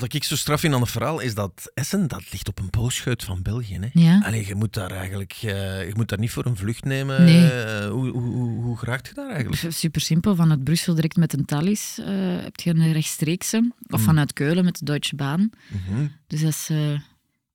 Wat 0.00 0.14
ik 0.14 0.24
zo 0.24 0.37
straf 0.37 0.61
vind 0.61 0.74
aan 0.74 0.80
het 0.80 0.90
verhaal 0.90 1.20
is 1.20 1.35
dat 1.35 1.70
Essen, 1.74 2.09
dat 2.09 2.33
ligt 2.33 2.48
op 2.48 2.59
een 2.59 2.70
boogscheut 2.70 3.24
van 3.24 3.42
België. 3.42 3.78
Hè? 3.80 3.88
Ja. 3.92 4.20
Allee, 4.24 4.46
je 4.46 4.54
moet 4.54 4.72
daar 4.72 4.90
eigenlijk 4.90 5.33
eh, 5.33 5.87
je 5.87 5.92
moet 5.94 6.09
daar 6.09 6.18
niet 6.18 6.30
voor 6.30 6.46
een 6.46 6.57
vlucht 6.57 6.85
nemen. 6.85 7.24
Nee. 7.24 7.50
Eh, 7.50 7.88
hoe, 7.88 8.09
hoe, 8.09 8.22
hoe, 8.22 8.62
hoe 8.62 8.76
geraakt 8.78 9.07
je 9.09 9.14
daar 9.14 9.30
eigenlijk? 9.30 9.72
Super 9.72 10.00
simpel. 10.00 10.35
Vanuit 10.35 10.64
Brussel 10.64 10.94
direct 10.94 11.16
met 11.16 11.33
een 11.33 11.44
Thalys 11.44 11.98
eh, 11.98 12.07
heb 12.42 12.61
je 12.61 12.70
een 12.70 12.92
rechtstreekse. 12.92 13.72
Of 13.87 13.98
Mm. 13.98 14.04
vanuit 14.04 14.33
Keulen 14.33 14.64
met 14.64 14.78
de 14.78 14.85
Deutsche 14.85 15.16
Bahn. 15.16 15.52
Mhm. 15.68 16.07
Dus 16.26 16.40
dat 16.40 16.50
is 16.50 16.70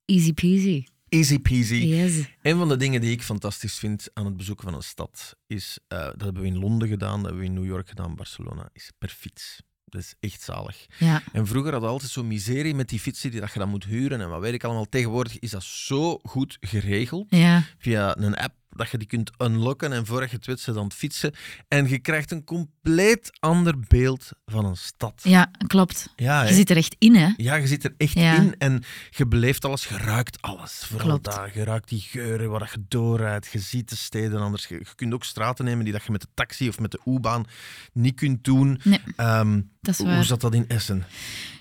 easy 0.04 0.32
peasy. 0.32 0.84
Easy 1.08 1.38
peasy. 1.38 1.74
Yes. 1.74 2.24
Een 2.42 2.56
van 2.58 2.68
de 2.68 2.76
dingen 2.76 3.00
die 3.00 3.10
ik 3.10 3.22
fantastisch 3.22 3.78
vind 3.78 4.08
aan 4.12 4.24
het 4.24 4.36
bezoeken 4.36 4.64
van 4.64 4.74
een 4.74 4.82
stad 4.82 5.36
is, 5.46 5.78
dat 5.88 6.20
hebben 6.20 6.42
we 6.42 6.48
in 6.48 6.58
Londen 6.58 6.88
gedaan, 6.88 7.16
dat 7.16 7.22
hebben 7.22 7.40
we 7.40 7.46
in 7.46 7.54
New 7.54 7.66
York 7.66 7.88
gedaan, 7.88 8.14
Barcelona, 8.14 8.68
is 8.72 8.90
per 8.98 9.08
fiets. 9.08 9.62
Dat 9.90 10.00
is 10.00 10.14
echt 10.20 10.42
zalig. 10.42 10.86
Ja. 10.98 11.22
En 11.32 11.46
vroeger 11.46 11.70
hadden 11.72 11.88
we 11.88 11.94
altijd 11.94 12.10
zo'n 12.10 12.26
miserie 12.26 12.74
met 12.74 12.88
die 12.88 13.00
fietsen 13.00 13.30
die 13.30 13.40
dat 13.40 13.52
je 13.52 13.58
dan 13.58 13.68
moet 13.68 13.84
huren 13.84 14.20
en 14.20 14.28
wat 14.28 14.40
weet 14.40 14.52
ik 14.54 14.64
allemaal. 14.64 14.88
Tegenwoordig 14.88 15.38
is 15.38 15.50
dat 15.50 15.62
zo 15.62 16.18
goed 16.22 16.56
geregeld 16.60 17.26
Ja. 17.30 17.62
via 17.78 18.16
een 18.18 18.36
app 18.36 18.54
dat 18.70 18.90
je 18.90 18.98
die 18.98 19.06
kunt 19.06 19.30
unlocken 19.38 19.92
en 19.92 20.06
voordat 20.06 20.30
je 20.30 20.36
het 20.36 20.46
weet, 20.46 20.68
aan 20.76 20.84
het 20.84 20.94
fietsen. 20.94 21.34
En 21.68 21.88
je 21.88 21.98
krijgt 21.98 22.30
een 22.30 22.44
compleet 22.44 23.30
ander 23.40 23.74
beeld 23.88 24.28
van 24.46 24.64
een 24.64 24.76
stad. 24.76 25.20
ja, 25.24 25.50
klopt. 25.66 26.12
Ja, 26.16 26.42
Je 26.42 26.54
zit 26.54 26.70
er 26.70 26.76
echt 26.76 26.96
in, 26.98 27.14
hè? 27.14 27.28
Ja, 27.36 27.54
je 27.54 27.66
zit 27.66 27.84
er 27.84 27.94
echt 27.96 28.12
Ja. 28.12 28.34
in 28.36 28.54
en 28.58 28.82
je 29.10 29.26
beleeft 29.26 29.64
alles, 29.64 29.86
je 29.86 29.96
ruikt 29.96 30.42
alles. 30.42 30.84
Vooral 30.90 31.20
daar, 31.20 31.50
je 31.54 31.64
ruikt 31.64 31.88
die 31.88 32.00
geuren 32.00 32.50
waar 32.50 32.70
je 32.72 32.84
doorrijdt, 32.88 33.48
je 33.52 33.58
ziet 33.58 33.88
de 33.88 33.96
steden 33.96 34.40
anders. 34.40 34.66
Je, 34.66 34.74
je 34.74 34.94
kunt 34.94 35.12
ook 35.14 35.24
straten 35.24 35.64
nemen 35.64 35.84
die 35.84 35.92
dat 35.92 36.04
je 36.04 36.12
met 36.12 36.20
de 36.20 36.28
taxi 36.34 36.68
of 36.68 36.78
met 36.78 36.90
de 36.90 37.00
U-baan 37.04 37.44
niet 37.92 38.14
kunt 38.14 38.44
doen. 38.44 38.80
Nee. 38.84 39.00
Ehm, 39.16 39.60
Dat 39.80 39.94
is 39.94 39.98
hoe 39.98 40.06
waar. 40.06 40.24
zat 40.24 40.40
dat 40.40 40.54
in 40.54 40.68
Essen? 40.68 41.04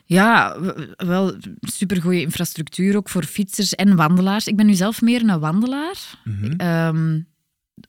Ja, 0.10 0.58
wel 0.98 1.36
supergoeie 1.60 2.22
infrastructuur 2.22 2.95
ook 2.95 3.10
voor 3.10 3.24
fietsers 3.24 3.76
en 3.76 3.95
wandelaars. 3.95 4.48
Ik 4.48 4.56
ben 4.56 4.65
nu 4.65 4.74
zelf 4.74 5.02
meer 5.02 5.30
een 5.30 5.39
wandelaar. 5.39 6.22
Mhm. 6.24 6.52
Ehm, 6.58 7.19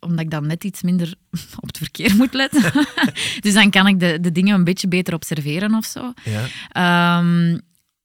omdat 0.00 0.20
ik 0.20 0.30
dan 0.30 0.46
net 0.46 0.64
iets 0.64 0.82
minder 0.82 1.14
op 1.60 1.66
het 1.66 1.78
verkeer 1.78 2.16
moet 2.16 2.34
letten. 2.34 2.72
dus 3.44 3.54
dan 3.54 3.70
kan 3.70 3.86
ik 3.86 4.00
de, 4.00 4.20
de 4.20 4.32
dingen 4.32 4.54
een 4.54 4.64
beetje 4.64 4.88
beter 4.88 5.14
observeren 5.14 5.74
of 5.74 5.84
zo. 5.84 6.12
Ja. 6.24 6.46
Ehm, 6.68 7.58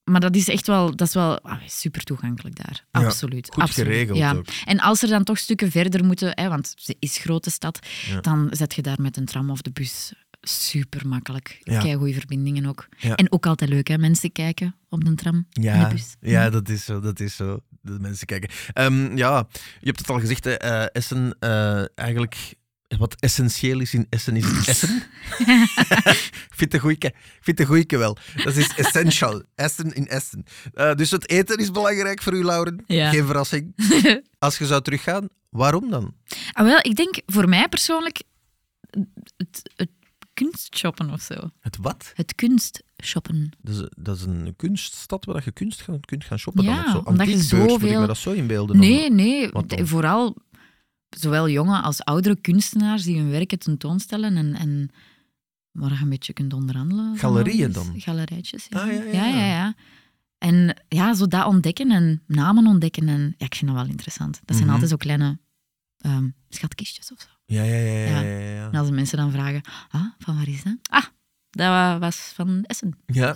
maar 0.04 0.20
dat 0.20 0.36
is 0.36 0.48
echt 0.48 0.68
wel, 0.68 0.96
dat 0.96 1.08
is 1.08 1.14
wel 1.14 1.40
ah, 1.40 1.62
super 1.66 2.04
toegankelijk 2.04 2.56
daar. 2.56 2.86
Ja, 2.92 3.06
absoluut. 3.06 3.48
goed 3.54 3.64
absoluut. 3.64 3.88
geregeld 3.88 4.18
ja. 4.18 4.34
ook. 4.34 4.46
En 4.66 4.80
als 4.80 5.02
er 5.02 5.10
dan 5.10 5.24
toch 5.24 5.38
stukken 5.38 5.72
verder 5.72 6.06
moeten, 6.06 6.32
hè, 6.34 6.50
want 6.50 6.74
ze 6.78 6.96
is 7.00 7.18
grote 7.18 7.52
stad, 7.52 7.80
Ja. 8.10 8.22
dan 8.22 8.48
zet 8.52 8.76
je 8.76 8.82
daar 8.82 9.02
met 9.02 9.18
een 9.18 9.26
tram 9.26 9.50
of 9.50 9.62
de 9.62 9.72
bus 9.72 10.14
super 10.50 11.08
makkelijk. 11.08 11.60
Ja. 11.64 11.96
goede 11.96 12.14
verbindingen 12.14 12.66
ook. 12.66 12.88
Ja. 12.98 13.16
En 13.16 13.32
ook 13.32 13.46
altijd 13.46 13.70
leuk, 13.70 13.88
hè? 13.88 13.98
Mensen 13.98 14.32
kijken 14.32 14.76
op 14.90 15.06
de 15.06 15.16
tram 15.16 15.36
en 15.36 15.62
de 15.62 15.68
Ja, 15.68 15.88
bus. 15.90 16.16
ja, 16.20 16.50
dat 16.50 16.70
is 16.70 16.86
zo. 16.86 17.00
Dat 17.00 17.20
is 17.20 17.36
zo. 17.36 17.60
De 17.82 17.98
mensen 18.00 18.26
kijken. 18.28 18.50
Ehm, 18.74 19.18
ja, 19.18 19.48
je 19.80 19.86
hebt 19.86 20.00
het 20.00 20.10
al 20.10 20.20
gezegd, 20.20 20.44
hè, 20.44 20.52
eh, 20.54 20.86
Essen, 20.92 21.36
eh, 21.40 21.84
eigenlijk 21.96 22.54
wat 22.98 23.16
essentieel 23.20 23.80
is 23.80 23.94
in 23.94 24.08
Essen 24.10 24.36
is 24.36 24.46
Essen. 24.68 25.04
ik 25.38 26.48
vind 26.58 26.60
het 26.60 26.74
een 26.74 26.80
goeie, 26.80 26.96
ik 26.98 27.14
vind 27.42 27.46
het 27.46 27.60
een 27.60 27.66
goeie 27.66 27.86
wel. 27.88 28.18
Dat 28.44 28.56
is 28.56 28.68
essential. 28.76 29.44
Essen 29.56 29.94
in 29.94 30.08
Essen. 30.08 30.44
Eh, 30.74 30.94
dus 30.94 31.12
het 31.12 31.30
eten 31.30 31.58
is 31.58 31.72
belangrijk 31.72 32.22
voor 32.22 32.34
u, 32.34 32.44
Lauren. 32.44 32.84
Ja. 32.88 33.10
Geen 33.10 33.26
verrassing. 33.26 33.74
Als 34.40 34.58
je 34.58 34.66
zou 34.66 34.82
teruggaan, 34.82 35.28
waarom 35.50 35.90
dan? 35.90 36.14
Ah, 36.52 36.66
wel, 36.66 36.78
ik 36.82 36.96
denk 36.96 37.22
voor 37.26 37.50
mij 37.50 37.68
persoonlijk 37.70 38.22
het, 39.38 39.72
het 39.76 39.90
kunstshoppen 40.36 41.12
of 41.12 41.22
zo. 41.22 41.50
Het 41.60 41.78
wat? 41.78 42.12
Het 42.16 42.36
kunstshoppen. 42.36 43.52
Dat 43.62 43.76
is, 43.76 43.90
dat 43.98 44.16
is 44.18 44.24
een 44.24 44.54
kunststad 44.56 45.26
waar 45.26 45.42
je 45.46 45.52
kunst 45.52 45.82
gaan, 45.82 46.00
kunt 46.00 46.24
gaan 46.24 46.40
shoppen 46.40 46.64
Ja, 46.64 46.76
dan 46.76 46.86
of 46.86 46.92
zo. 46.92 46.98
omdat 46.98 47.28
je 47.28 47.34
Antiekbeurs, 47.34 47.62
moet 47.72 47.72
ik 47.82 47.88
zoveel- 47.88 48.02
me 48.02 48.08
dat 48.08 48.18
zo 48.18 48.32
inbeelden? 48.32 48.78
dan? 48.78 48.86
Nee, 48.90 49.12
nee. 49.12 49.52
Dan? 49.52 49.88
Vooral 49.88 50.36
zowel 51.10 51.50
jonge 51.50 51.82
als 51.82 52.04
oudere 52.04 52.36
kunstenaars 52.42 53.04
die 53.04 53.18
hun 53.18 53.30
werken 53.30 53.60
tentoonstellen 53.60 54.38
en, 54.38 54.54
en 54.56 54.90
waar 55.72 55.92
je 55.94 56.00
een 56.02 56.10
beetje 56.10 56.34
kunt 56.34 56.54
onderhandelen. 56.54 57.18
Galerieën 57.18 57.72
dan? 57.72 57.94
Galerijtjes, 57.98 58.66
ja. 58.70 58.80
Ah, 58.82 58.88
ja, 58.88 58.94
ja, 58.94 59.04
ja, 59.12 59.26
ja. 59.26 59.36
ja, 59.38 59.46
ja. 59.46 59.76
En 60.38 60.84
ja, 60.88 61.14
zo 61.14 61.28
dat 61.28 61.46
ontdekken 61.46 61.92
en 61.92 62.24
namen 62.28 62.68
ontdekken. 62.68 63.08
En, 63.08 63.36
ja, 63.38 63.46
ik 63.46 63.56
vind 63.56 63.72
dat 63.72 63.80
wel 63.82 63.90
interessant. 63.90 64.34
Dat 64.46 64.56
zijn 64.56 64.64
Mhm. 64.64 64.74
altijd 64.74 64.90
zo 64.92 64.98
kleine 64.98 65.40
ehm, 66.06 66.28
schatkistjes 66.50 67.12
of 67.12 67.20
zo. 67.22 67.28
Ja, 67.46 67.64
ja, 67.64 67.76
ja. 67.76 68.22
ja, 68.22 68.22
Ja. 68.22 68.70
En 68.72 68.76
als 68.80 68.88
de 68.88 68.94
mensen 68.94 69.18
dan 69.18 69.32
vragen, 69.32 69.62
ah, 69.90 70.02
van 70.20 70.36
waar 70.36 70.48
is 70.48 70.64
dat? 70.64 70.76
Ah, 70.90 71.04
dat 71.50 71.68
wa- 71.68 72.00
was 72.00 72.32
van 72.36 72.64
Essen. 72.64 72.98
Ja. 73.06 73.36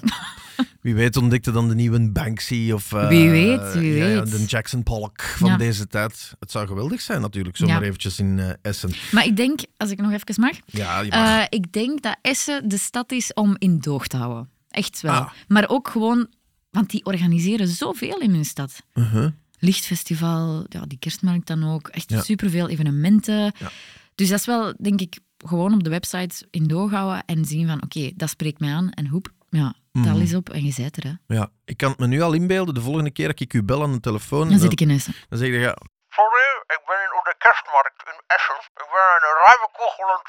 Wie 0.82 0.96
weet 0.96 1.18
ontdekte 1.18 1.52
dan 1.52 1.68
de 1.68 1.76
nieuwe 1.76 2.10
Banksy 2.12 2.72
of... 2.74 2.94
eh, 2.94 3.08
Wie 3.08 3.30
weet, 3.30 3.74
wie 3.74 3.94
ja, 3.96 4.06
weet. 4.22 4.32
de 4.32 4.46
Jackson 4.46 4.84
Pollock 4.84 5.22
van 5.22 5.50
Ja. 5.50 5.58
deze 5.58 5.88
tijd. 5.88 6.34
Het 6.40 6.52
zou 6.52 6.68
geweldig 6.68 7.02
zijn 7.02 7.22
natuurlijk, 7.22 7.58
zomaar 7.58 7.82
Ja. 7.82 7.88
eventjes 7.88 8.20
in 8.20 8.40
eh, 8.40 8.50
Essen. 8.62 8.92
Maar 9.12 9.26
ik 9.26 9.36
denk, 9.38 9.60
als 9.78 9.90
ik 9.92 10.02
nog 10.02 10.12
even 10.12 10.42
mag, 10.42 10.52
Ja, 10.66 11.00
je 11.02 11.10
mag. 11.10 11.40
Eh, 11.40 11.46
ik 11.50 11.72
denk 11.72 12.02
dat 12.02 12.18
Essen 12.22 12.70
de 12.70 12.78
stad 12.78 13.12
is 13.12 13.34
om 13.34 13.56
in 13.58 13.80
doog 13.80 14.08
te 14.08 14.18
houden. 14.18 14.50
Echt 14.70 15.02
wel. 15.02 15.14
Ah. 15.14 15.30
Maar 15.48 15.70
ook 15.70 15.88
gewoon, 15.88 16.28
want 16.72 16.90
die 16.90 17.06
organiseren 17.06 17.68
zoveel 17.68 18.20
in 18.20 18.34
hun 18.34 18.46
stad. 18.46 18.84
Uh-huh. 18.94 19.32
Lichtfestival, 19.60 20.66
ja, 20.70 20.82
die 20.88 21.00
kerstmarkt 21.00 21.48
dan 21.48 21.64
ook. 21.74 21.88
Echt 21.88 22.10
Ja. 22.10 22.22
superveel 22.22 22.70
evenementen. 22.70 23.54
Ja. 23.58 23.70
Dus 24.16 24.30
dat 24.30 24.40
is 24.40 24.46
wel, 24.46 24.74
denk 24.78 25.02
ik, 25.02 25.20
gewoon 25.46 25.74
op 25.74 25.84
de 25.84 25.90
website 25.90 26.48
in 26.52 26.68
doog 26.68 26.92
houden 26.92 27.24
en 27.26 27.46
zien 27.46 27.68
van, 27.68 27.84
oké, 27.84 28.12
dat 28.16 28.30
spreekt 28.30 28.60
mij 28.60 28.74
aan. 28.74 28.90
En 28.92 29.08
hoep, 29.08 29.28
ja, 29.50 29.74
Mhm. 29.92 30.06
tal 30.06 30.18
is 30.20 30.36
op 30.36 30.50
en 30.50 30.66
je 30.66 30.72
zijt 30.72 30.98
er. 30.98 31.04
Hè. 31.28 31.36
Ja, 31.36 31.50
ik 31.66 31.78
kan 31.78 31.90
het 31.90 32.00
me 32.00 32.08
nu 32.08 32.22
al 32.22 32.34
inbeelden, 32.34 32.74
de 32.74 32.82
volgende 32.82 33.12
keer 33.12 33.28
dat 33.28 33.40
ik 33.40 33.54
u 33.54 33.64
bel 33.64 33.84
aan 33.84 33.92
de 33.92 34.00
telefoon, 34.00 34.50
Dan 34.50 34.60
zit 34.60 34.72
ik 34.72 34.82
in 34.82 34.90
Essen. 34.90 35.14
dan 35.30 35.40
zeg 35.40 35.48
je, 35.48 35.54
ja, 35.60 35.76
Sorry, 36.12 36.48
ik 36.68 36.82
ben 36.86 36.96
in 37.06 37.18
op 37.20 37.26
de 37.26 37.36
kerstmarkt 37.38 38.02
in 38.06 38.22
Essen. 38.28 38.56
Ik 38.84 38.90
ben 38.96 39.10
een 39.28 39.38
ruime 39.46 39.70
kogel 39.80 40.06
aan. 40.14 40.22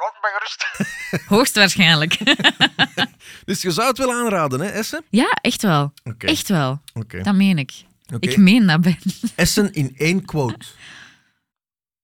Laat 0.00 0.16
me 0.22 0.28
gerust. 0.34 0.60
Hoogstwaarschijnlijk. 1.34 2.18
dus 3.48 3.62
je 3.62 3.70
zou 3.70 3.88
het 3.88 3.98
wel 3.98 4.12
aanraden, 4.12 4.60
hè, 4.60 4.66
Essen? 4.68 5.04
ja, 5.10 5.30
echt 5.40 5.62
wel. 5.62 5.92
Echt 6.18 6.48
wel. 6.48 6.80
Oké. 6.94 7.22
Dat 7.22 7.34
meen 7.34 7.58
ik. 7.58 7.72
Ik 8.18 8.36
meen 8.36 8.66
dat, 8.66 8.80
Ben. 8.80 8.98
Essen 9.34 9.72
in 9.72 9.94
één 9.96 10.24
quote. 10.24 10.66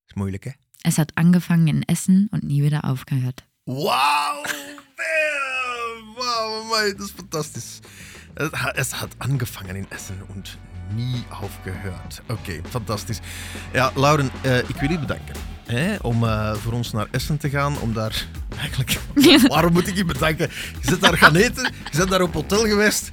is 0.07 0.15
moeilijk, 0.15 0.45
hè? 0.45 0.51
Es 0.81 0.97
hat 0.97 1.15
angefangen 1.15 1.69
in 1.69 1.83
Essen 1.83 2.29
und 2.31 2.43
nie 2.43 2.63
wieder 2.63 2.85
aufgehört. 2.85 3.45
Wauw! 3.65 4.43
Bam! 4.97 6.15
Wauw, 6.17 6.63
amai, 6.63 6.95
dat 6.97 7.07
is 7.07 7.13
fantastisch. 7.17 7.79
Het, 8.35 8.51
het 8.53 8.93
had 8.93 9.15
angefangen 9.19 9.77
in 9.77 9.87
Essen 9.89 10.17
en 10.35 10.45
nie 10.95 11.25
aufgehört. 11.41 12.21
Oké, 12.29 12.61
fantastisch. 12.69 13.21
Ja, 13.73 13.93
Lauren, 13.95 14.31
eh, 14.43 14.59
ik 14.59 14.77
wil 14.77 14.91
je 14.91 14.99
bedanken 14.99 15.35
hè, 15.67 15.97
om 15.97 16.25
eh, 16.25 16.55
voor 16.55 16.73
ons 16.73 16.93
naar 16.93 17.09
Essen 17.11 17.39
te 17.39 17.51
gaan. 17.51 17.79
Om 17.79 17.93
daar 17.93 18.27
eigenlijk. 18.59 19.01
Waarom 19.49 19.73
moet 19.73 19.87
ik 19.87 19.97
je 19.97 20.05
bedanken? 20.05 20.51
Je 20.81 20.89
zit 20.89 21.01
daar 21.01 21.19
gaan 21.19 21.37
eten, 21.37 21.73
je 21.91 21.97
bent 21.99 22.11
daar 22.11 22.23
op 22.23 22.35
hotel 22.35 22.67
geweest. 22.67 23.11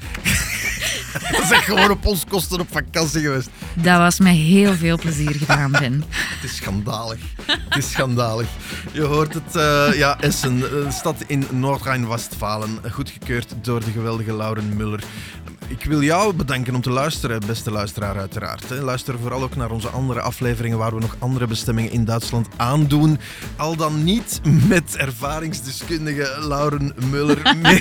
je 1.38 1.45
bent 1.50 1.63
gewoon 1.63 1.91
op 1.91 2.06
ons 2.06 2.26
kosten 2.26 2.60
op 2.60 2.67
vakantie 2.71 3.21
geweest. 3.21 3.50
Dat 3.74 3.97
was 3.97 4.19
met 4.19 4.36
heel 4.36 4.74
veel 4.74 4.97
plezier 4.97 5.36
gedaan, 5.36 5.71
Ben. 5.71 6.04
Het 6.39 6.50
is 6.50 6.56
schandalig. 6.56 7.19
Het 7.45 7.78
is 7.78 7.91
schandalig. 7.91 8.47
Je 8.91 9.02
hoort 9.02 9.34
het, 9.34 9.56
eh, 9.56 9.97
ja, 9.97 10.19
Essen, 10.19 10.86
een 10.86 10.91
stad 10.91 11.15
in 11.28 11.45
Noord-Rijn-Westfalen, 11.52 12.80
goedgekeurd 12.91 13.54
door 13.62 13.80
de 13.80 13.91
geweldige 13.91 14.34
Lauren 14.36 14.76
Muller. 14.76 15.04
Ik 15.72 15.84
wil 15.84 16.02
jou 16.02 16.34
bedanken 16.34 16.76
om 16.76 16.82
te 16.82 16.90
luisteren, 16.90 17.42
beste 17.48 17.72
luisteraar 17.72 18.18
uiteraard. 18.18 18.70
Luister 18.70 19.20
vooral 19.20 19.44
ook 19.44 19.56
naar 19.56 19.72
onze 19.72 19.88
andere 19.88 20.22
afleveringen 20.22 20.78
waar 20.78 20.94
we 20.94 21.00
nog 21.00 21.16
andere 21.20 21.48
bestemmingen 21.48 21.92
in 21.92 22.06
Duitsland 22.06 22.48
aandoen. 22.58 23.20
Al 23.56 23.76
dan 23.76 24.04
niet 24.04 24.42
met 24.68 24.96
ervaringsdeskundige 24.96 26.38
Lauren 26.40 26.94
Muller. 27.10 27.56
mee. 27.62 27.80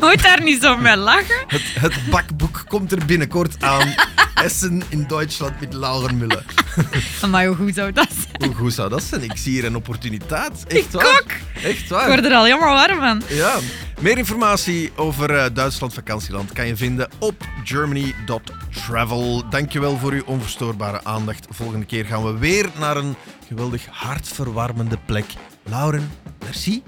Moet 0.00 0.22
daar 0.22 0.42
niet 0.42 0.62
zo 0.62 0.76
mee 0.76 0.96
lachen? 0.96 1.44
Het, 1.46 1.62
het 1.74 1.94
bakboek 2.10 2.64
komt 2.68 2.92
er 2.92 3.04
binnenkort 3.06 3.62
aan. 3.62 3.94
Essen 4.44 4.82
in 4.88 5.04
Duitsland 5.06 5.60
met 5.60 5.72
Lauren 5.74 6.18
Muller. 6.18 6.44
Maar 7.30 7.46
hoe 7.46 7.56
goed 7.56 7.74
zou 7.74 7.92
dat 7.92 8.08
zijn? 8.12 8.50
Hoe 8.50 8.54
goed 8.60 8.72
zou 8.72 8.88
dat 8.88 9.02
zijn? 9.02 9.22
Ik 9.22 9.36
zie 9.36 9.52
hier 9.52 9.64
een 9.64 9.76
opportuniteit. 9.76 10.64
Echt 10.66 10.84
Ik 10.84 10.90
waar. 10.90 11.06
ook. 11.06 11.30
Echt 11.62 11.80
Ik 11.82 11.88
waar. 11.88 12.06
word 12.08 12.24
er 12.24 12.32
al 12.32 12.44
helemaal 12.44 12.74
warm 12.74 12.98
van. 12.98 13.22
Ja. 13.36 13.58
Meer 14.00 14.18
informatie 14.18 14.90
over 14.96 15.36
eh, 15.36 15.44
Duitsland 15.52 15.94
vakantieland 15.94 16.52
kan 16.52 16.66
je 16.66 16.76
vinden 16.76 17.08
op 17.18 17.34
germany.travel. 17.64 19.48
Dankjewel 19.50 19.98
voor 19.98 20.12
uw 20.12 20.24
onverstoorbare 20.24 21.04
aandacht. 21.04 21.46
Volgende 21.50 21.86
keer 21.86 22.04
gaan 22.04 22.24
we 22.24 22.38
weer 22.38 22.68
naar 22.78 22.96
een 22.96 23.14
geweldig 23.48 23.86
hartverwarmende 23.90 24.98
plek. 25.06 25.26
Lauren, 25.64 26.10
merci. 26.44 26.82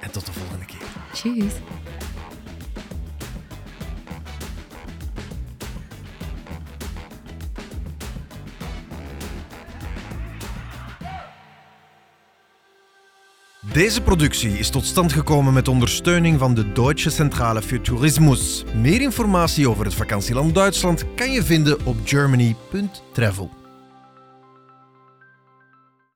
En 0.00 0.10
tot 0.10 0.26
de 0.26 0.32
volgende 0.32 0.64
keer. 0.64 0.78
Tjus. 1.12 1.52
Deze 13.72 14.02
productie 14.02 14.58
is 14.58 14.70
tot 14.70 14.84
stand 14.84 15.12
gekomen 15.12 15.52
met 15.52 15.68
ondersteuning 15.68 16.38
van 16.38 16.54
de 16.54 16.72
Deutsche 16.72 17.10
Centrale 17.10 17.62
für 17.62 17.80
Tourismus. 17.80 18.64
Meer 18.74 19.00
informatie 19.00 19.68
over 19.68 19.84
het 19.84 19.94
vakantieland 19.94 20.54
Duitsland 20.54 21.04
kan 21.14 21.32
je 21.32 21.42
vinden 21.42 21.86
op 21.86 21.96
germany.travel. 22.04 23.59